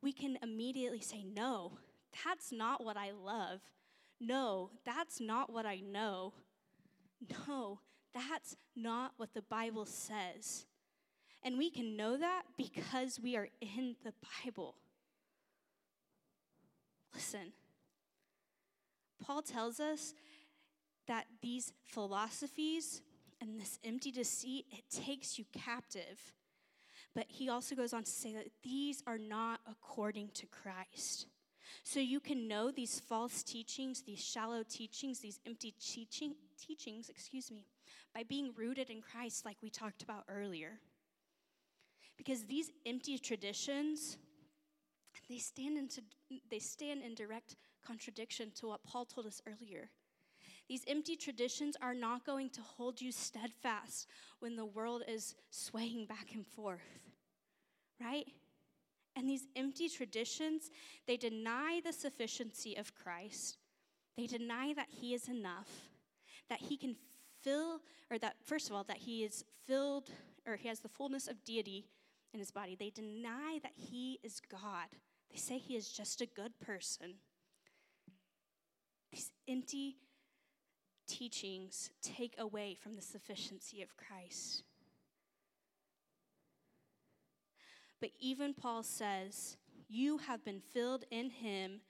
we 0.03 0.13
can 0.13 0.37
immediately 0.43 1.01
say, 1.01 1.25
No, 1.25 1.79
that's 2.25 2.53
not 2.53 2.85
what 2.85 2.99
I 2.99 3.13
love. 3.13 3.61
No, 4.21 4.71
that's 4.85 5.21
not 5.21 5.51
what 5.51 5.65
I 5.65 5.81
know. 5.81 6.35
No, 7.47 7.81
that's 8.15 8.57
not 8.77 9.13
what 9.17 9.35
the 9.35 9.43
Bible 9.43 9.85
says. 9.85 10.67
And 11.43 11.59
we 11.59 11.71
can 11.71 11.97
know 11.97 12.17
that 12.17 12.43
because 12.57 13.21
we 13.21 13.37
are 13.37 13.49
in 13.61 13.97
the 14.05 14.13
Bible. 14.45 14.75
Listen, 17.15 17.53
Paul 19.23 19.43
tells 19.43 19.81
us 19.81 20.15
that 21.07 21.27
these 21.43 21.73
philosophies 21.85 23.03
and 23.41 23.61
this 23.61 23.79
empty 23.85 24.11
deceit, 24.11 24.67
it 24.71 24.85
takes 24.91 25.39
you 25.39 25.45
captive. 25.53 26.35
But 27.15 27.27
he 27.29 27.49
also 27.49 27.75
goes 27.75 27.93
on 27.93 28.05
to 28.05 28.11
say 28.11 28.33
that 28.35 28.49
these 28.63 29.03
are 29.07 29.19
not 29.19 29.61
according 29.69 30.29
to 30.35 30.47
Christ. 30.47 31.27
So 31.85 32.01
you 32.01 32.21
can 32.21 32.49
know 32.49 32.71
these 32.71 33.01
false 33.01 33.43
teachings, 33.43 34.03
these 34.03 34.25
shallow 34.25 34.63
teachings, 34.63 35.21
these 35.21 35.41
empty 35.47 35.75
teaching, 35.81 36.35
teachings, 36.59 37.09
excuse 37.09 37.51
me, 37.51 37.67
by 38.15 38.23
being 38.23 38.53
rooted 38.57 38.91
in 38.91 39.01
Christ, 39.01 39.45
like 39.45 39.57
we 39.63 39.71
talked 39.71 40.03
about 40.03 40.25
earlier. 40.29 40.81
Because 42.17 42.45
these 42.45 42.71
empty 42.85 43.19
traditions, 43.19 44.19
They 45.29 45.39
stand, 45.39 45.77
into, 45.77 46.01
they 46.51 46.59
stand 46.59 47.03
in 47.03 47.15
direct 47.15 47.57
contradiction 47.87 48.51
to 48.57 48.69
what 48.69 48.83
Paul 48.83 49.05
told 49.05 49.27
us 49.27 49.43
earlier. 49.47 49.91
These 50.69 50.85
empty 50.87 51.17
traditions 51.17 51.77
are 51.81 51.95
not 51.95 52.25
going 52.25 52.51
to 52.51 52.63
hold 52.63 53.01
you 53.01 53.13
steadfast 53.13 54.07
when 54.41 54.57
the 54.57 54.65
world 54.65 55.03
is 55.07 55.35
swaying 55.51 56.07
back 56.07 56.35
and 56.35 56.47
forth, 56.47 57.11
right? 58.01 58.27
And 59.19 59.29
these 59.29 59.49
empty 59.57 59.89
traditions, 59.89 60.71
they 61.09 61.17
deny 61.17 61.81
the 61.85 61.93
sufficiency 61.93 62.77
of 62.77 62.95
Christ. 62.95 63.59
They 64.17 64.27
deny 64.27 64.73
that 64.75 64.87
he 64.91 65.13
is 65.13 65.27
enough, 65.29 65.69
that 66.49 66.61
he 66.61 66.77
can 66.77 66.95
fill, 67.43 67.81
or 68.13 68.19
that, 68.19 68.37
first 68.45 68.71
of 68.71 68.77
all, 68.77 68.85
that 68.85 68.99
he 68.99 69.25
is 69.25 69.45
filled, 69.67 70.09
or 70.47 70.55
he 70.55 70.69
has 70.69 70.79
the 70.79 70.89
fullness 70.89 71.27
of 71.27 71.43
deity 71.45 71.89
in 72.33 72.39
his 72.39 72.53
body. 72.53 72.77
They 72.79 72.91
deny 72.91 73.59
that 73.65 73.73
he 73.75 74.21
is 74.23 74.41
God. 74.49 74.87
They 75.33 75.39
say 75.39 75.59
he 75.59 75.75
is 75.75 75.89
just 75.89 76.21
a 76.21 76.27
good 76.27 76.53
person. 76.61 77.15
These 79.11 79.33
empty 79.49 79.97
teachings 81.09 81.91
take 82.03 82.37
away 82.39 82.77
from 82.81 82.95
the 82.95 83.03
sufficiency 83.03 83.83
of 83.83 83.97
Christ. 83.97 84.63
But 88.01 88.11
even 88.21 88.55
Paul 88.55 88.83
says, 88.83 89.57
You 89.89 90.19
have 90.19 90.45
been 90.45 90.61
filled 90.61 91.05
in 91.11 91.31
him 91.31 91.81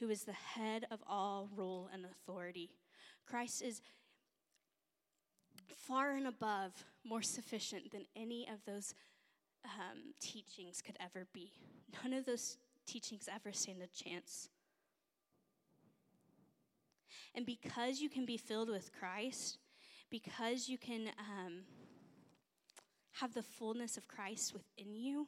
who 0.00 0.10
is 0.10 0.24
the 0.24 0.32
head 0.32 0.86
of 0.90 1.00
all 1.06 1.48
rule 1.56 1.88
and 1.92 2.04
authority. 2.04 2.70
Christ 3.26 3.62
is 3.62 3.80
far 5.74 6.12
and 6.12 6.26
above 6.26 6.72
more 7.04 7.22
sufficient 7.22 7.90
than 7.92 8.04
any 8.16 8.46
of 8.48 8.64
those 8.66 8.94
um, 9.64 10.14
teachings 10.20 10.82
could 10.82 10.96
ever 11.00 11.26
be. 11.32 11.52
None 12.02 12.12
of 12.12 12.26
those 12.26 12.58
teachings 12.86 13.28
ever 13.32 13.52
stand 13.52 13.78
a 13.82 13.86
chance. 13.86 14.48
And 17.34 17.46
because 17.46 18.00
you 18.00 18.08
can 18.08 18.24
be 18.24 18.36
filled 18.36 18.68
with 18.68 18.90
Christ, 18.92 19.58
because 20.10 20.68
you 20.68 20.78
can 20.78 21.08
um, 21.18 21.62
have 23.12 23.34
the 23.34 23.42
fullness 23.42 23.96
of 23.96 24.06
Christ 24.06 24.52
within 24.52 24.94
you, 24.94 25.26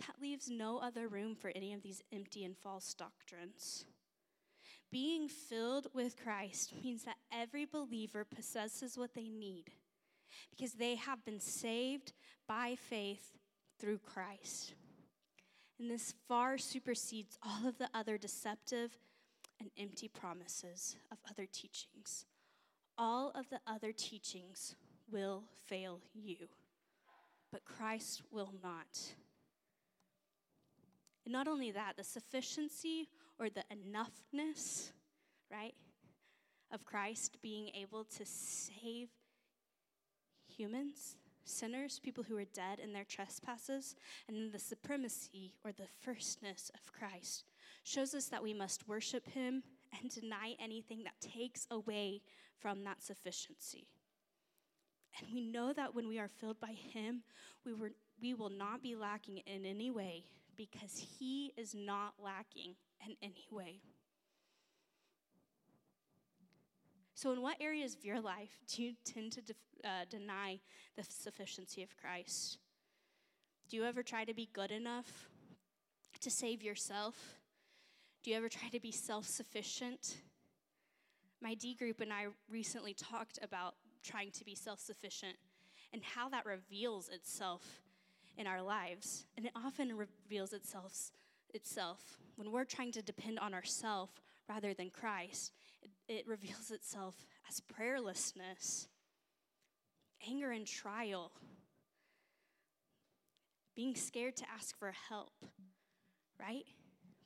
that 0.00 0.20
leaves 0.20 0.50
no 0.50 0.78
other 0.78 1.08
room 1.08 1.34
for 1.34 1.52
any 1.54 1.72
of 1.72 1.82
these 1.82 2.02
empty 2.12 2.44
and 2.44 2.56
false 2.56 2.94
doctrines. 2.94 3.84
Being 4.90 5.28
filled 5.28 5.88
with 5.94 6.16
Christ 6.22 6.72
means 6.82 7.04
that 7.04 7.16
every 7.32 7.64
believer 7.64 8.24
possesses 8.24 8.96
what 8.96 9.14
they 9.14 9.28
need 9.28 9.70
because 10.50 10.74
they 10.74 10.94
have 10.94 11.24
been 11.24 11.40
saved 11.40 12.12
by 12.46 12.76
faith 12.76 13.32
through 13.80 13.98
Christ. 13.98 14.74
And 15.78 15.90
this 15.90 16.14
far 16.28 16.56
supersedes 16.56 17.38
all 17.42 17.68
of 17.68 17.78
the 17.78 17.90
other 17.92 18.16
deceptive 18.16 18.96
and 19.60 19.70
empty 19.78 20.08
promises 20.08 20.96
of 21.10 21.18
other 21.30 21.46
teachings. 21.46 22.24
All 22.98 23.32
of 23.34 23.48
the 23.50 23.60
other 23.66 23.92
teachings 23.92 24.74
will 25.10 25.44
fail 25.66 26.00
you, 26.14 26.48
but 27.52 27.64
Christ 27.64 28.22
will 28.30 28.54
not. 28.62 29.14
And 31.26 31.32
not 31.32 31.48
only 31.48 31.72
that, 31.72 31.96
the 31.96 32.04
sufficiency 32.04 33.08
or 33.38 33.50
the 33.50 33.64
enoughness, 33.72 34.92
right, 35.50 35.74
of 36.72 36.84
Christ 36.84 37.38
being 37.42 37.68
able 37.74 38.04
to 38.04 38.24
save 38.24 39.08
humans, 40.46 41.16
sinners, 41.44 41.98
people 41.98 42.22
who 42.22 42.38
are 42.38 42.44
dead 42.54 42.78
in 42.78 42.92
their 42.92 43.04
trespasses, 43.04 43.96
and 44.28 44.36
then 44.36 44.50
the 44.52 44.58
supremacy 44.60 45.52
or 45.64 45.72
the 45.72 45.88
firstness 46.00 46.70
of 46.74 46.92
Christ 46.92 47.44
shows 47.82 48.14
us 48.14 48.26
that 48.26 48.42
we 48.42 48.54
must 48.54 48.88
worship 48.88 49.28
him 49.28 49.64
and 50.00 50.10
deny 50.10 50.54
anything 50.60 51.02
that 51.02 51.20
takes 51.20 51.66
away 51.72 52.22
from 52.60 52.84
that 52.84 53.02
sufficiency. 53.02 53.88
And 55.18 55.28
we 55.32 55.40
know 55.40 55.72
that 55.72 55.92
when 55.92 56.06
we 56.06 56.20
are 56.20 56.28
filled 56.28 56.60
by 56.60 56.72
him, 56.92 57.22
we, 57.64 57.72
were, 57.72 57.92
we 58.20 58.34
will 58.34 58.50
not 58.50 58.80
be 58.80 58.94
lacking 58.94 59.38
in 59.38 59.64
any 59.64 59.90
way 59.90 60.24
because 60.56 61.06
he 61.18 61.52
is 61.56 61.74
not 61.74 62.14
lacking 62.22 62.74
in 63.06 63.16
any 63.22 63.46
way. 63.50 63.80
So, 67.14 67.32
in 67.32 67.40
what 67.40 67.56
areas 67.60 67.94
of 67.94 68.04
your 68.04 68.20
life 68.20 68.58
do 68.68 68.82
you 68.82 68.92
tend 69.04 69.32
to 69.32 69.40
uh, 69.84 70.04
deny 70.10 70.60
the 70.96 71.02
sufficiency 71.02 71.82
of 71.82 71.96
Christ? 71.96 72.58
Do 73.70 73.76
you 73.76 73.84
ever 73.84 74.02
try 74.02 74.24
to 74.24 74.34
be 74.34 74.48
good 74.52 74.70
enough 74.70 75.28
to 76.20 76.30
save 76.30 76.62
yourself? 76.62 77.38
Do 78.22 78.30
you 78.30 78.36
ever 78.36 78.48
try 78.48 78.68
to 78.68 78.80
be 78.80 78.92
self 78.92 79.24
sufficient? 79.24 80.18
My 81.40 81.54
D 81.54 81.74
group 81.74 82.00
and 82.00 82.12
I 82.12 82.26
recently 82.50 82.94
talked 82.94 83.38
about 83.42 83.74
trying 84.02 84.30
to 84.32 84.44
be 84.44 84.54
self 84.54 84.80
sufficient 84.80 85.36
and 85.92 86.02
how 86.02 86.28
that 86.28 86.44
reveals 86.44 87.08
itself 87.08 87.82
in 88.36 88.46
our 88.46 88.62
lives. 88.62 89.26
And 89.36 89.46
it 89.46 89.52
often 89.54 89.96
reveals 89.96 90.52
itself, 90.52 91.10
itself 91.54 92.18
when 92.36 92.52
we're 92.52 92.64
trying 92.64 92.92
to 92.92 93.02
depend 93.02 93.38
on 93.38 93.54
ourselves 93.54 94.12
rather 94.48 94.74
than 94.74 94.90
Christ. 94.90 95.52
It, 95.82 95.90
it 96.08 96.28
reveals 96.28 96.70
itself 96.70 97.26
as 97.48 97.60
prayerlessness, 97.60 98.88
anger 100.28 100.50
and 100.50 100.66
trial, 100.66 101.32
being 103.74 103.94
scared 103.94 104.36
to 104.36 104.44
ask 104.54 104.78
for 104.78 104.92
help, 105.08 105.32
right? 106.40 106.64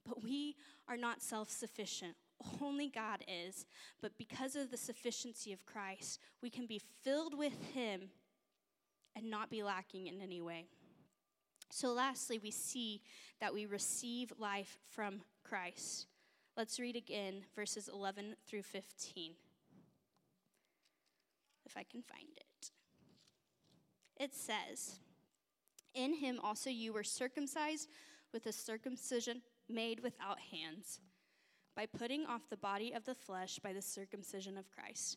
But 0.07 0.23
we 0.23 0.57
are 0.89 0.97
not 0.97 1.23
self 1.23 1.51
sufficient. 1.51 2.17
Only 2.61 2.89
God 2.89 3.23
is. 3.29 3.67
But 4.01 4.17
because 4.19 4.57
of 4.57 4.71
the 4.71 4.77
sufficiency 4.77 5.53
of 5.53 5.67
Christ, 5.67 6.19
we 6.43 6.51
can 6.51 6.67
be 6.67 6.81
filled 7.03 7.37
with 7.39 7.53
Him 7.75 8.11
and 9.15 9.31
not 9.31 9.51
be 9.51 9.63
lacking 9.63 10.07
in 10.07 10.21
any 10.21 10.41
way. 10.41 10.67
So, 11.71 11.93
lastly, 11.93 12.39
we 12.43 12.51
see 12.51 13.01
that 13.41 13.55
we 13.55 13.65
receive 13.65 14.33
life 14.39 14.79
from 14.89 15.23
Christ. 15.45 16.07
Let's 16.57 16.81
read 16.81 16.97
again 16.97 17.45
verses 17.55 17.89
11 17.93 18.35
through 18.47 18.63
15. 18.63 19.33
If 21.65 21.77
I 21.77 21.85
can 21.85 22.03
find 22.03 22.29
it. 22.37 22.71
It 24.19 24.35
says, 24.35 24.99
In 25.95 26.15
him 26.15 26.41
also 26.43 26.69
you 26.69 26.93
were 26.93 27.05
circumcised 27.05 27.89
with 28.33 28.47
a 28.47 28.53
circumcision 28.53 29.41
made 29.69 30.01
without 30.01 30.39
hands, 30.53 31.01
by 31.77 31.87
putting 31.87 32.27
off 32.27 32.51
the 32.51 32.57
body 32.57 32.93
of 32.93 33.05
the 33.05 33.15
flesh 33.15 33.61
by 33.61 33.73
the 33.73 33.81
circumcision 33.81 34.59
of 34.59 34.71
Christ 34.71 35.17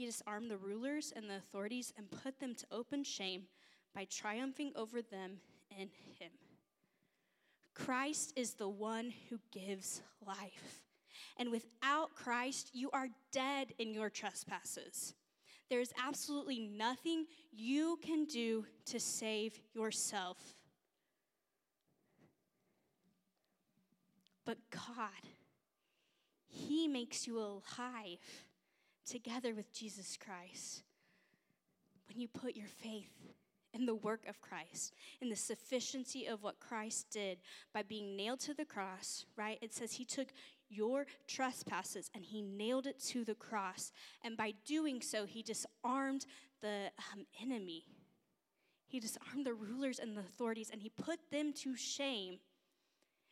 He 0.00 0.06
disarmed 0.06 0.50
the 0.50 0.56
rulers 0.56 1.12
and 1.14 1.28
the 1.28 1.36
authorities 1.36 1.92
and 1.94 2.10
put 2.10 2.40
them 2.40 2.54
to 2.54 2.66
open 2.72 3.04
shame 3.04 3.42
by 3.94 4.06
triumphing 4.06 4.72
over 4.74 5.02
them 5.02 5.32
in 5.70 5.90
him. 6.18 6.30
Christ 7.74 8.32
is 8.34 8.54
the 8.54 8.66
one 8.66 9.12
who 9.28 9.38
gives 9.52 10.00
life. 10.26 10.84
And 11.36 11.50
without 11.50 12.14
Christ, 12.14 12.70
you 12.72 12.88
are 12.92 13.08
dead 13.30 13.74
in 13.78 13.92
your 13.92 14.08
trespasses. 14.08 15.14
There 15.68 15.80
is 15.82 15.92
absolutely 16.02 16.60
nothing 16.60 17.26
you 17.52 17.98
can 18.00 18.24
do 18.24 18.64
to 18.86 18.98
save 18.98 19.60
yourself. 19.74 20.38
But 24.46 24.56
God, 24.70 25.28
He 26.46 26.88
makes 26.88 27.26
you 27.26 27.38
alive 27.38 28.46
together 29.04 29.54
with 29.54 29.72
Jesus 29.72 30.16
Christ. 30.16 30.82
When 32.08 32.18
you 32.18 32.28
put 32.28 32.56
your 32.56 32.68
faith 32.68 33.12
in 33.72 33.86
the 33.86 33.94
work 33.94 34.26
of 34.28 34.40
Christ, 34.40 34.94
in 35.20 35.28
the 35.28 35.36
sufficiency 35.36 36.26
of 36.26 36.42
what 36.42 36.58
Christ 36.58 37.06
did 37.10 37.38
by 37.72 37.82
being 37.82 38.16
nailed 38.16 38.40
to 38.40 38.54
the 38.54 38.64
cross, 38.64 39.26
right? 39.36 39.58
It 39.62 39.72
says 39.72 39.92
he 39.92 40.04
took 40.04 40.28
your 40.68 41.06
trespasses 41.28 42.10
and 42.14 42.24
he 42.24 42.42
nailed 42.42 42.86
it 42.86 42.98
to 43.00 43.24
the 43.24 43.34
cross. 43.34 43.92
And 44.24 44.36
by 44.36 44.54
doing 44.66 45.00
so, 45.00 45.24
he 45.24 45.42
disarmed 45.42 46.26
the 46.60 46.90
um, 47.12 47.26
enemy. 47.40 47.84
He 48.88 48.98
disarmed 48.98 49.46
the 49.46 49.54
rulers 49.54 50.00
and 50.00 50.16
the 50.16 50.20
authorities 50.20 50.70
and 50.72 50.82
he 50.82 50.88
put 50.88 51.18
them 51.30 51.52
to 51.62 51.76
shame. 51.76 52.38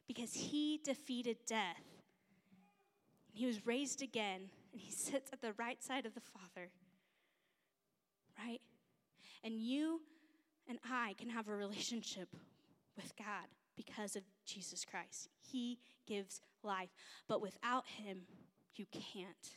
because 0.09 0.33
he 0.33 0.81
defeated 0.83 1.37
death. 1.46 1.85
He 3.33 3.46
was 3.46 3.66
raised 3.66 4.02
again, 4.02 4.48
and 4.72 4.81
he 4.81 4.90
sits 4.92 5.31
at 5.33 5.40
the 5.40 5.52
right 5.59 5.83
side 5.83 6.07
of 6.07 6.14
the 6.14 6.20
Father. 6.20 6.70
Right? 8.38 8.61
And 9.42 9.54
you 9.54 10.00
and 10.68 10.78
I 10.88 11.14
can 11.18 11.31
have 11.31 11.48
a 11.48 11.54
relationship 11.54 12.28
with 12.96 13.12
God 13.16 13.48
because 13.76 14.16
of 14.16 14.22
Jesus 14.44 14.85
Christ. 14.85 15.28
He 15.40 15.78
gives 16.07 16.40
life. 16.62 16.90
But 17.28 17.40
without 17.40 17.87
him, 17.87 18.22
you 18.74 18.87
can't. 18.92 19.57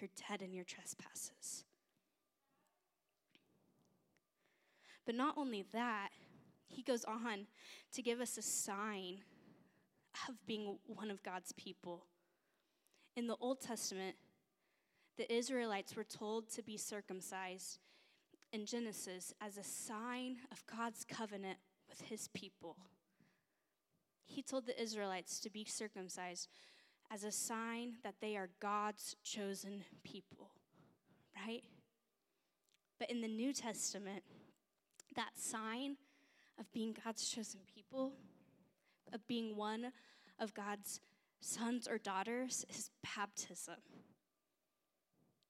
You're 0.00 0.10
dead 0.28 0.42
in 0.42 0.52
your 0.52 0.64
trespasses. 0.64 1.64
But 5.04 5.14
not 5.14 5.34
only 5.38 5.64
that, 5.72 6.10
he 6.68 6.82
goes 6.82 7.04
on 7.04 7.46
to 7.92 8.02
give 8.02 8.20
us 8.20 8.36
a 8.36 8.42
sign 8.42 9.20
of 10.28 10.34
being 10.46 10.78
one 10.86 11.10
of 11.10 11.22
God's 11.22 11.52
people. 11.52 12.04
In 13.16 13.26
the 13.26 13.36
Old 13.40 13.60
Testament, 13.60 14.16
the 15.18 15.30
Israelites 15.34 15.96
were 15.96 16.04
told 16.04 16.48
to 16.50 16.62
be 16.62 16.76
circumcised 16.76 17.80
in 18.52 18.64
Genesis 18.64 19.34
as 19.40 19.58
a 19.58 19.64
sign 19.64 20.36
of 20.52 20.64
God's 20.66 21.04
covenant 21.04 21.58
with 21.88 22.00
his 22.02 22.28
people. 22.28 22.76
He 24.24 24.42
told 24.42 24.66
the 24.66 24.80
Israelites 24.80 25.40
to 25.40 25.50
be 25.50 25.64
circumcised 25.64 26.48
as 27.10 27.24
a 27.24 27.32
sign 27.32 27.94
that 28.04 28.14
they 28.20 28.36
are 28.36 28.48
God's 28.60 29.16
chosen 29.24 29.82
people, 30.04 30.50
right? 31.34 31.64
But 32.98 33.10
in 33.10 33.20
the 33.20 33.28
New 33.28 33.52
Testament, 33.52 34.22
that 35.16 35.30
sign 35.36 35.96
of 36.60 36.70
being 36.72 36.94
God's 37.04 37.28
chosen 37.28 37.60
people, 37.74 38.12
of 39.12 39.26
being 39.26 39.56
one 39.56 39.92
of 40.38 40.54
God's 40.54 41.00
sons 41.40 41.88
or 41.88 41.98
daughters, 41.98 42.64
is 42.68 42.90
baptism. 43.16 43.76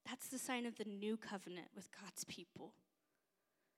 That's 0.09 0.29
the 0.29 0.39
sign 0.39 0.65
of 0.65 0.77
the 0.77 0.85
new 0.85 1.17
covenant 1.17 1.69
with 1.77 1.89
God's 2.03 2.25
people. 2.25 2.73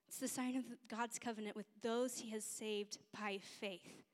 It's 0.07 0.19
the 0.19 0.29
sign 0.29 0.57
of 0.57 0.65
God's 0.89 1.19
covenant 1.19 1.57
with 1.57 1.67
those 1.83 2.19
he 2.19 2.31
has 2.31 2.45
saved 2.45 2.99
by 3.19 3.39
faith. 3.61 4.05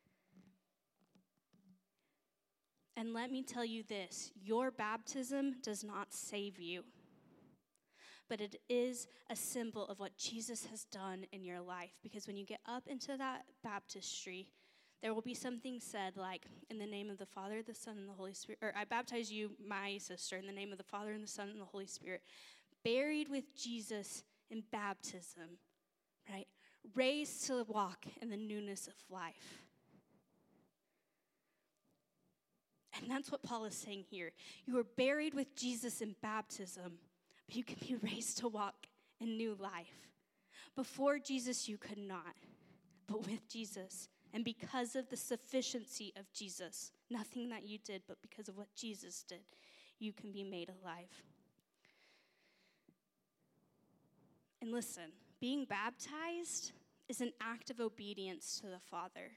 And 2.96 3.12
let 3.12 3.30
me 3.30 3.42
tell 3.42 3.64
you 3.64 3.82
this 3.82 4.32
your 4.42 4.70
baptism 4.70 5.56
does 5.62 5.84
not 5.84 6.14
save 6.14 6.58
you, 6.58 6.84
but 8.28 8.40
it 8.40 8.56
is 8.68 9.08
a 9.30 9.36
symbol 9.36 9.86
of 9.86 10.00
what 10.00 10.16
Jesus 10.16 10.66
has 10.70 10.84
done 10.84 11.26
in 11.32 11.44
your 11.44 11.60
life. 11.60 11.92
Because 12.02 12.26
when 12.26 12.36
you 12.36 12.46
get 12.46 12.60
up 12.66 12.86
into 12.86 13.16
that 13.18 13.44
baptistry, 13.62 14.48
there 15.02 15.14
will 15.14 15.22
be 15.22 15.34
something 15.34 15.80
said 15.80 16.16
like, 16.16 16.46
In 16.70 16.78
the 16.78 16.86
name 16.86 17.10
of 17.10 17.18
the 17.18 17.26
Father, 17.26 17.62
the 17.62 17.74
Son, 17.74 17.96
and 17.98 18.08
the 18.08 18.12
Holy 18.12 18.34
Spirit, 18.34 18.58
or 18.62 18.72
I 18.76 18.84
baptize 18.84 19.30
you, 19.30 19.50
my 19.64 19.98
sister, 19.98 20.36
in 20.36 20.46
the 20.46 20.52
name 20.52 20.72
of 20.72 20.78
the 20.78 20.84
Father, 20.84 21.12
and 21.12 21.22
the 21.22 21.28
Son, 21.28 21.48
and 21.48 21.60
the 21.60 21.66
Holy 21.66 21.86
Spirit, 21.86 22.22
buried 22.84 23.28
with 23.28 23.54
Jesus 23.56 24.24
in 24.50 24.62
baptism, 24.72 25.58
right? 26.30 26.46
Raised 26.94 27.46
to 27.46 27.64
walk 27.68 28.06
in 28.22 28.30
the 28.30 28.36
newness 28.36 28.86
of 28.86 28.94
life. 29.10 29.62
And 33.00 33.10
that's 33.10 33.30
what 33.30 33.42
Paul 33.42 33.64
is 33.66 33.74
saying 33.74 34.04
here. 34.08 34.32
You 34.64 34.74
were 34.74 34.86
buried 34.96 35.34
with 35.34 35.54
Jesus 35.54 36.00
in 36.00 36.14
baptism, 36.22 36.92
but 37.46 37.56
you 37.56 37.64
can 37.64 37.76
be 37.80 37.96
raised 38.02 38.38
to 38.38 38.48
walk 38.48 38.86
in 39.20 39.36
new 39.36 39.56
life. 39.58 40.08
Before 40.74 41.18
Jesus, 41.18 41.68
you 41.68 41.78
could 41.78 41.98
not, 41.98 42.34
but 43.06 43.26
with 43.26 43.48
Jesus, 43.48 44.08
and 44.36 44.44
because 44.44 44.96
of 44.96 45.08
the 45.08 45.16
sufficiency 45.16 46.12
of 46.14 46.30
Jesus, 46.30 46.92
nothing 47.08 47.48
that 47.48 47.66
you 47.66 47.78
did, 47.78 48.02
but 48.06 48.20
because 48.20 48.50
of 48.50 48.58
what 48.58 48.68
Jesus 48.76 49.24
did, 49.26 49.40
you 49.98 50.12
can 50.12 50.30
be 50.30 50.44
made 50.44 50.68
alive. 50.68 51.08
And 54.60 54.70
listen, 54.72 55.04
being 55.40 55.64
baptized 55.64 56.72
is 57.08 57.22
an 57.22 57.32
act 57.40 57.70
of 57.70 57.80
obedience 57.80 58.60
to 58.60 58.66
the 58.66 58.78
Father. 58.78 59.30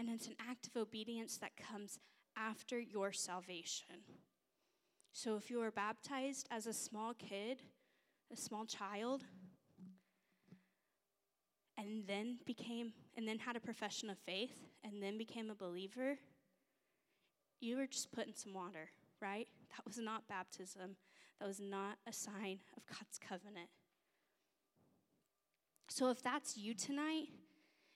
And 0.00 0.08
it's 0.10 0.26
an 0.26 0.34
act 0.50 0.66
of 0.66 0.76
obedience 0.76 1.36
that 1.36 1.52
comes 1.56 2.00
after 2.36 2.80
your 2.80 3.12
salvation. 3.12 4.02
So 5.12 5.36
if 5.36 5.48
you 5.48 5.60
were 5.60 5.70
baptized 5.70 6.48
as 6.50 6.66
a 6.66 6.72
small 6.72 7.14
kid, 7.14 7.62
a 8.32 8.36
small 8.36 8.64
child, 8.64 9.22
and 11.78 12.06
then 12.06 12.38
became 12.46 12.92
and 13.16 13.26
then 13.26 13.38
had 13.38 13.56
a 13.56 13.60
profession 13.60 14.10
of 14.10 14.18
faith 14.18 14.66
and 14.84 15.02
then 15.02 15.18
became 15.18 15.50
a 15.50 15.54
believer, 15.54 16.18
you 17.60 17.76
were 17.76 17.86
just 17.86 18.12
put 18.12 18.26
in 18.26 18.34
some 18.34 18.54
water, 18.54 18.90
right? 19.20 19.48
That 19.76 19.86
was 19.86 19.98
not 19.98 20.28
baptism. 20.28 20.96
That 21.40 21.46
was 21.46 21.60
not 21.60 21.98
a 22.06 22.12
sign 22.12 22.60
of 22.76 22.86
God's 22.86 23.18
covenant. 23.18 23.68
So 25.88 26.10
if 26.10 26.22
that's 26.22 26.56
you 26.56 26.74
tonight, 26.74 27.28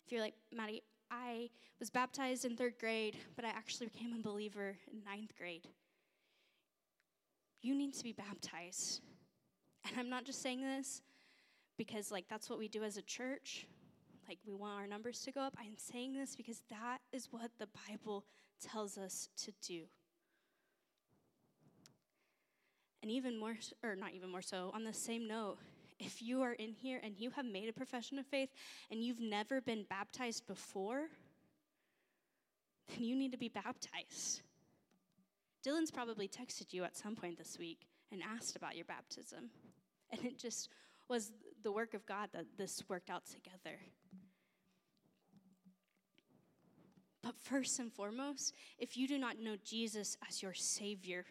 if 0.06 0.12
you're 0.12 0.20
like, 0.20 0.34
Maddie, 0.52 0.82
I 1.10 1.50
was 1.78 1.90
baptized 1.90 2.44
in 2.44 2.56
third 2.56 2.74
grade, 2.78 3.16
but 3.36 3.44
I 3.44 3.48
actually 3.48 3.86
became 3.88 4.14
a 4.18 4.22
believer 4.22 4.76
in 4.92 5.02
ninth 5.04 5.32
grade. 5.36 5.66
You 7.62 7.74
need 7.74 7.94
to 7.94 8.04
be 8.04 8.12
baptized. 8.12 9.00
And 9.86 9.98
I'm 9.98 10.08
not 10.08 10.24
just 10.24 10.42
saying 10.42 10.60
this 10.60 11.02
because, 11.80 12.10
like, 12.10 12.26
that's 12.28 12.50
what 12.50 12.58
we 12.58 12.68
do 12.68 12.84
as 12.84 12.98
a 12.98 13.02
church. 13.02 13.66
Like, 14.28 14.36
we 14.46 14.54
want 14.54 14.78
our 14.78 14.86
numbers 14.86 15.22
to 15.22 15.32
go 15.32 15.40
up. 15.40 15.54
I'm 15.58 15.78
saying 15.78 16.12
this 16.12 16.36
because 16.36 16.60
that 16.68 16.98
is 17.10 17.28
what 17.30 17.52
the 17.58 17.68
Bible 17.88 18.26
tells 18.62 18.98
us 18.98 19.30
to 19.44 19.52
do. 19.66 19.84
And 23.00 23.10
even 23.10 23.38
more, 23.38 23.54
or 23.82 23.96
not 23.96 24.12
even 24.12 24.28
more 24.28 24.42
so, 24.42 24.70
on 24.74 24.84
the 24.84 24.92
same 24.92 25.26
note, 25.26 25.56
if 25.98 26.20
you 26.20 26.42
are 26.42 26.52
in 26.52 26.74
here 26.74 27.00
and 27.02 27.14
you 27.16 27.30
have 27.30 27.46
made 27.46 27.70
a 27.70 27.72
profession 27.72 28.18
of 28.18 28.26
faith 28.26 28.50
and 28.90 29.02
you've 29.02 29.18
never 29.18 29.62
been 29.62 29.86
baptized 29.88 30.46
before, 30.46 31.06
then 32.90 33.04
you 33.04 33.16
need 33.16 33.32
to 33.32 33.38
be 33.38 33.48
baptized. 33.48 34.42
Dylan's 35.66 35.90
probably 35.90 36.28
texted 36.28 36.74
you 36.74 36.84
at 36.84 36.94
some 36.94 37.16
point 37.16 37.38
this 37.38 37.58
week 37.58 37.86
and 38.12 38.20
asked 38.22 38.54
about 38.54 38.76
your 38.76 38.84
baptism. 38.84 39.48
And 40.12 40.22
it 40.26 40.38
just 40.38 40.68
was 41.08 41.32
the 41.62 41.72
work 41.72 41.94
of 41.94 42.06
God 42.06 42.30
that 42.32 42.46
this 42.56 42.82
worked 42.88 43.10
out 43.10 43.26
together. 43.26 43.78
But 47.22 47.34
first 47.36 47.78
and 47.78 47.92
foremost, 47.92 48.54
if 48.78 48.96
you 48.96 49.06
do 49.06 49.18
not 49.18 49.38
know 49.38 49.56
Jesus 49.64 50.16
as 50.26 50.42
your 50.42 50.54
Savior, 50.54 51.24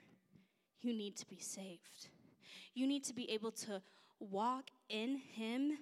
you 0.82 0.94
need 0.94 1.18
to 1.18 1.26
be 1.26 1.39
saved. 1.39 2.10
You 2.74 2.88
need 2.88 3.04
to 3.06 3.13
be 3.13 3.30
able 3.32 3.52
to 3.52 3.82
walk 4.20 4.70
in 4.89 5.18
Him, 5.18 5.78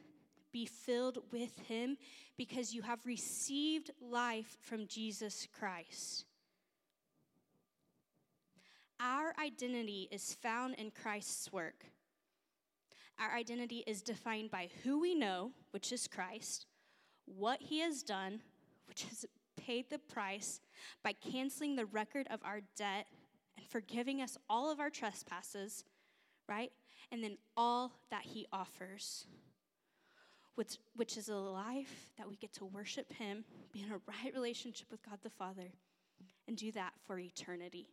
be 0.52 0.66
filled 0.66 1.20
with 1.32 1.58
Him, 1.68 1.98
because 2.38 2.74
you 2.74 2.82
have 2.84 3.06
received 3.06 3.92
life 4.02 4.58
from 4.62 4.88
Jesus 4.88 5.48
Christ. 5.58 6.26
Our 9.00 9.34
identity 9.44 10.08
is 10.12 10.36
found 10.42 10.76
in 10.76 10.92
Christ's 10.92 11.52
work. 11.52 11.86
Our 13.20 13.36
identity 13.36 13.84
is 13.88 14.02
defined 14.02 14.52
by 14.52 14.70
who 14.84 15.00
we 15.00 15.16
know, 15.16 15.52
which 15.72 15.92
is 15.92 16.08
Christ, 16.08 16.66
what 17.26 17.62
He 17.62 17.80
has 17.80 18.04
done, 18.04 18.42
which 18.88 19.04
has 19.06 19.26
paid 19.56 19.90
the 19.90 20.00
price 20.00 20.62
by 21.04 21.14
canceling 21.14 21.76
the 21.76 21.86
record 21.86 22.28
of 22.30 22.40
our 22.44 22.62
debt 22.76 23.08
and 23.58 23.66
forgiving 23.66 24.22
us 24.22 24.38
all 24.50 24.72
of 24.72 24.80
our 24.80 24.90
trespasses, 24.90 25.84
right? 26.48 26.72
and 27.12 27.24
then 27.24 27.38
all 27.56 27.92
that 28.10 28.24
He 28.24 28.48
offers, 28.52 29.26
which, 30.56 30.78
which 30.96 31.18
is 31.18 31.30
a 31.30 31.36
life 31.36 32.12
that 32.18 32.28
we 32.28 32.36
get 32.36 32.54
to 32.54 32.66
worship 32.66 33.14
Him, 33.14 33.44
be 33.72 33.82
in 33.84 33.92
a 33.92 34.02
right 34.08 34.34
relationship 34.34 34.88
with 34.92 35.04
God 35.04 35.20
the 35.24 35.30
Father, 35.30 35.72
and 36.48 36.58
do 36.58 36.72
that 36.74 36.94
for 37.06 37.20
eternity. 37.20 37.88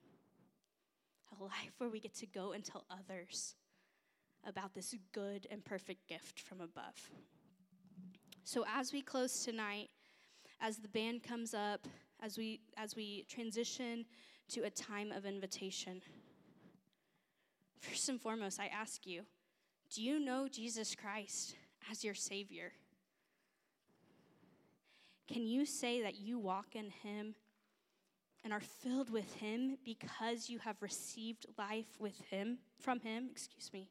A 1.38 1.42
life 1.42 1.72
where 1.78 1.90
we 1.90 2.00
get 2.00 2.14
to 2.16 2.26
go 2.26 2.52
and 2.52 2.64
tell 2.64 2.84
others 2.90 3.54
about 4.46 4.74
this 4.74 4.94
good 5.12 5.46
and 5.50 5.64
perfect 5.64 6.08
gift 6.08 6.40
from 6.40 6.60
above. 6.60 7.10
So 8.44 8.64
as 8.72 8.92
we 8.92 9.02
close 9.02 9.44
tonight, 9.44 9.88
as 10.60 10.78
the 10.78 10.88
band 10.88 11.22
comes 11.22 11.54
up, 11.54 11.86
as 12.22 12.38
we 12.38 12.60
as 12.76 12.94
we 12.96 13.24
transition 13.28 14.04
to 14.50 14.62
a 14.62 14.70
time 14.70 15.12
of 15.12 15.24
invitation, 15.24 16.02
First 17.84 18.08
and 18.08 18.20
foremost, 18.20 18.58
I 18.58 18.66
ask 18.68 19.06
you 19.06 19.22
do 19.90 20.02
you 20.02 20.18
know 20.18 20.48
Jesus 20.48 20.94
Christ 20.94 21.54
as 21.90 22.02
your 22.02 22.14
Savior? 22.14 22.72
Can 25.28 25.46
you 25.46 25.66
say 25.66 26.02
that 26.02 26.16
you 26.16 26.38
walk 26.38 26.74
in 26.74 26.90
Him 27.02 27.34
and 28.42 28.52
are 28.52 28.60
filled 28.60 29.10
with 29.10 29.34
Him 29.34 29.76
because 29.84 30.48
you 30.48 30.58
have 30.60 30.80
received 30.80 31.46
life 31.58 31.98
with 31.98 32.18
Him, 32.30 32.58
from 32.78 33.00
Him? 33.00 33.28
Excuse 33.30 33.70
me. 33.72 33.90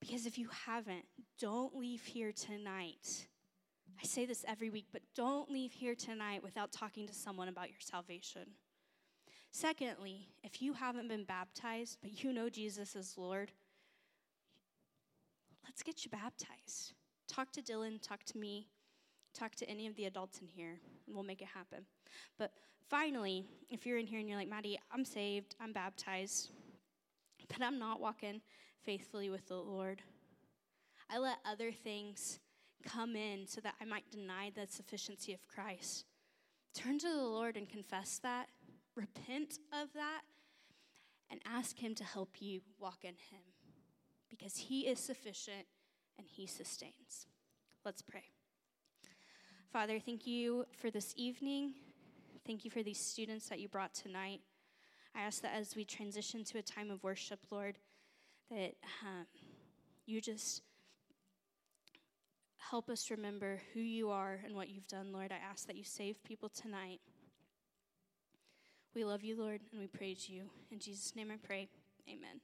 Because 0.00 0.26
if 0.26 0.38
you 0.38 0.48
haven't, 0.66 1.04
don't 1.38 1.76
leave 1.76 2.02
here 2.02 2.32
tonight 2.32 3.26
I 4.00 4.06
say 4.06 4.26
this 4.26 4.44
every 4.46 4.70
week, 4.70 4.86
but 4.92 5.02
don't 5.16 5.50
leave 5.50 5.72
here 5.72 5.94
tonight 5.96 6.42
without 6.42 6.70
talking 6.70 7.06
to 7.08 7.14
someone 7.14 7.48
about 7.48 7.68
your 7.68 7.80
salvation. 7.80 8.42
Secondly, 9.50 10.28
if 10.44 10.62
you 10.62 10.72
haven't 10.72 11.08
been 11.08 11.24
baptized, 11.24 11.98
but 12.00 12.22
you 12.22 12.32
know 12.32 12.48
Jesus 12.48 12.94
is 12.94 13.14
Lord, 13.16 13.50
let's 15.64 15.82
get 15.82 16.04
you 16.04 16.10
baptized. 16.10 16.92
Talk 17.26 17.50
to 17.52 17.62
Dylan, 17.62 18.00
talk 18.00 18.22
to 18.24 18.38
me, 18.38 18.68
talk 19.34 19.56
to 19.56 19.68
any 19.68 19.88
of 19.88 19.96
the 19.96 20.04
adults 20.04 20.38
in 20.38 20.46
here, 20.46 20.78
and 21.06 21.14
we'll 21.14 21.24
make 21.24 21.42
it 21.42 21.48
happen. 21.48 21.84
But 22.38 22.52
finally, 22.88 23.46
if 23.68 23.84
you're 23.84 23.98
in 23.98 24.06
here 24.06 24.20
and 24.20 24.28
you're 24.28 24.38
like, 24.38 24.48
Maddie, 24.48 24.78
I'm 24.92 25.04
saved, 25.04 25.56
I'm 25.60 25.72
baptized, 25.72 26.50
but 27.48 27.62
I'm 27.62 27.80
not 27.80 28.00
walking 28.00 28.42
faithfully 28.88 29.28
with 29.28 29.46
the 29.48 29.54
Lord, 29.54 30.00
I 31.10 31.18
let 31.18 31.36
other 31.44 31.72
things 31.72 32.40
come 32.86 33.16
in 33.16 33.46
so 33.46 33.60
that 33.60 33.74
I 33.82 33.84
might 33.84 34.10
deny 34.10 34.50
the 34.54 34.66
sufficiency 34.66 35.34
of 35.34 35.46
Christ. 35.46 36.06
Turn 36.72 36.98
to 37.00 37.06
the 37.06 37.22
Lord 37.22 37.58
and 37.58 37.68
confess 37.68 38.18
that, 38.22 38.46
repent 38.96 39.58
of 39.74 39.92
that, 39.92 40.22
and 41.30 41.38
ask 41.44 41.76
Him 41.76 41.94
to 41.96 42.04
help 42.04 42.40
you 42.40 42.62
walk 42.80 43.00
in 43.02 43.10
Him 43.10 43.42
because 44.30 44.56
He 44.56 44.86
is 44.86 44.98
sufficient 44.98 45.66
and 46.16 46.26
He 46.26 46.46
sustains. 46.46 47.26
Let's 47.84 48.00
pray. 48.00 48.24
Father, 49.70 50.00
thank 50.00 50.26
you 50.26 50.64
for 50.80 50.90
this 50.90 51.12
evening. 51.14 51.74
Thank 52.46 52.64
you 52.64 52.70
for 52.70 52.82
these 52.82 52.98
students 52.98 53.50
that 53.50 53.60
you 53.60 53.68
brought 53.68 53.92
tonight. 53.92 54.40
I 55.14 55.20
ask 55.20 55.42
that 55.42 55.52
as 55.54 55.76
we 55.76 55.84
transition 55.84 56.42
to 56.44 56.56
a 56.56 56.62
time 56.62 56.90
of 56.90 57.02
worship, 57.02 57.40
Lord, 57.50 57.76
that 58.50 58.74
um, 59.02 59.26
you 60.06 60.20
just 60.20 60.62
help 62.70 62.90
us 62.90 63.10
remember 63.10 63.60
who 63.72 63.80
you 63.80 64.10
are 64.10 64.40
and 64.44 64.54
what 64.54 64.68
you've 64.68 64.86
done, 64.88 65.12
Lord. 65.12 65.32
I 65.32 65.36
ask 65.50 65.66
that 65.66 65.76
you 65.76 65.84
save 65.84 66.22
people 66.24 66.48
tonight. 66.48 67.00
We 68.94 69.04
love 69.04 69.22
you, 69.22 69.38
Lord, 69.38 69.60
and 69.70 69.80
we 69.80 69.86
praise 69.86 70.28
you. 70.28 70.44
In 70.70 70.78
Jesus' 70.78 71.14
name 71.14 71.30
I 71.30 71.36
pray. 71.36 71.68
Amen. 72.08 72.40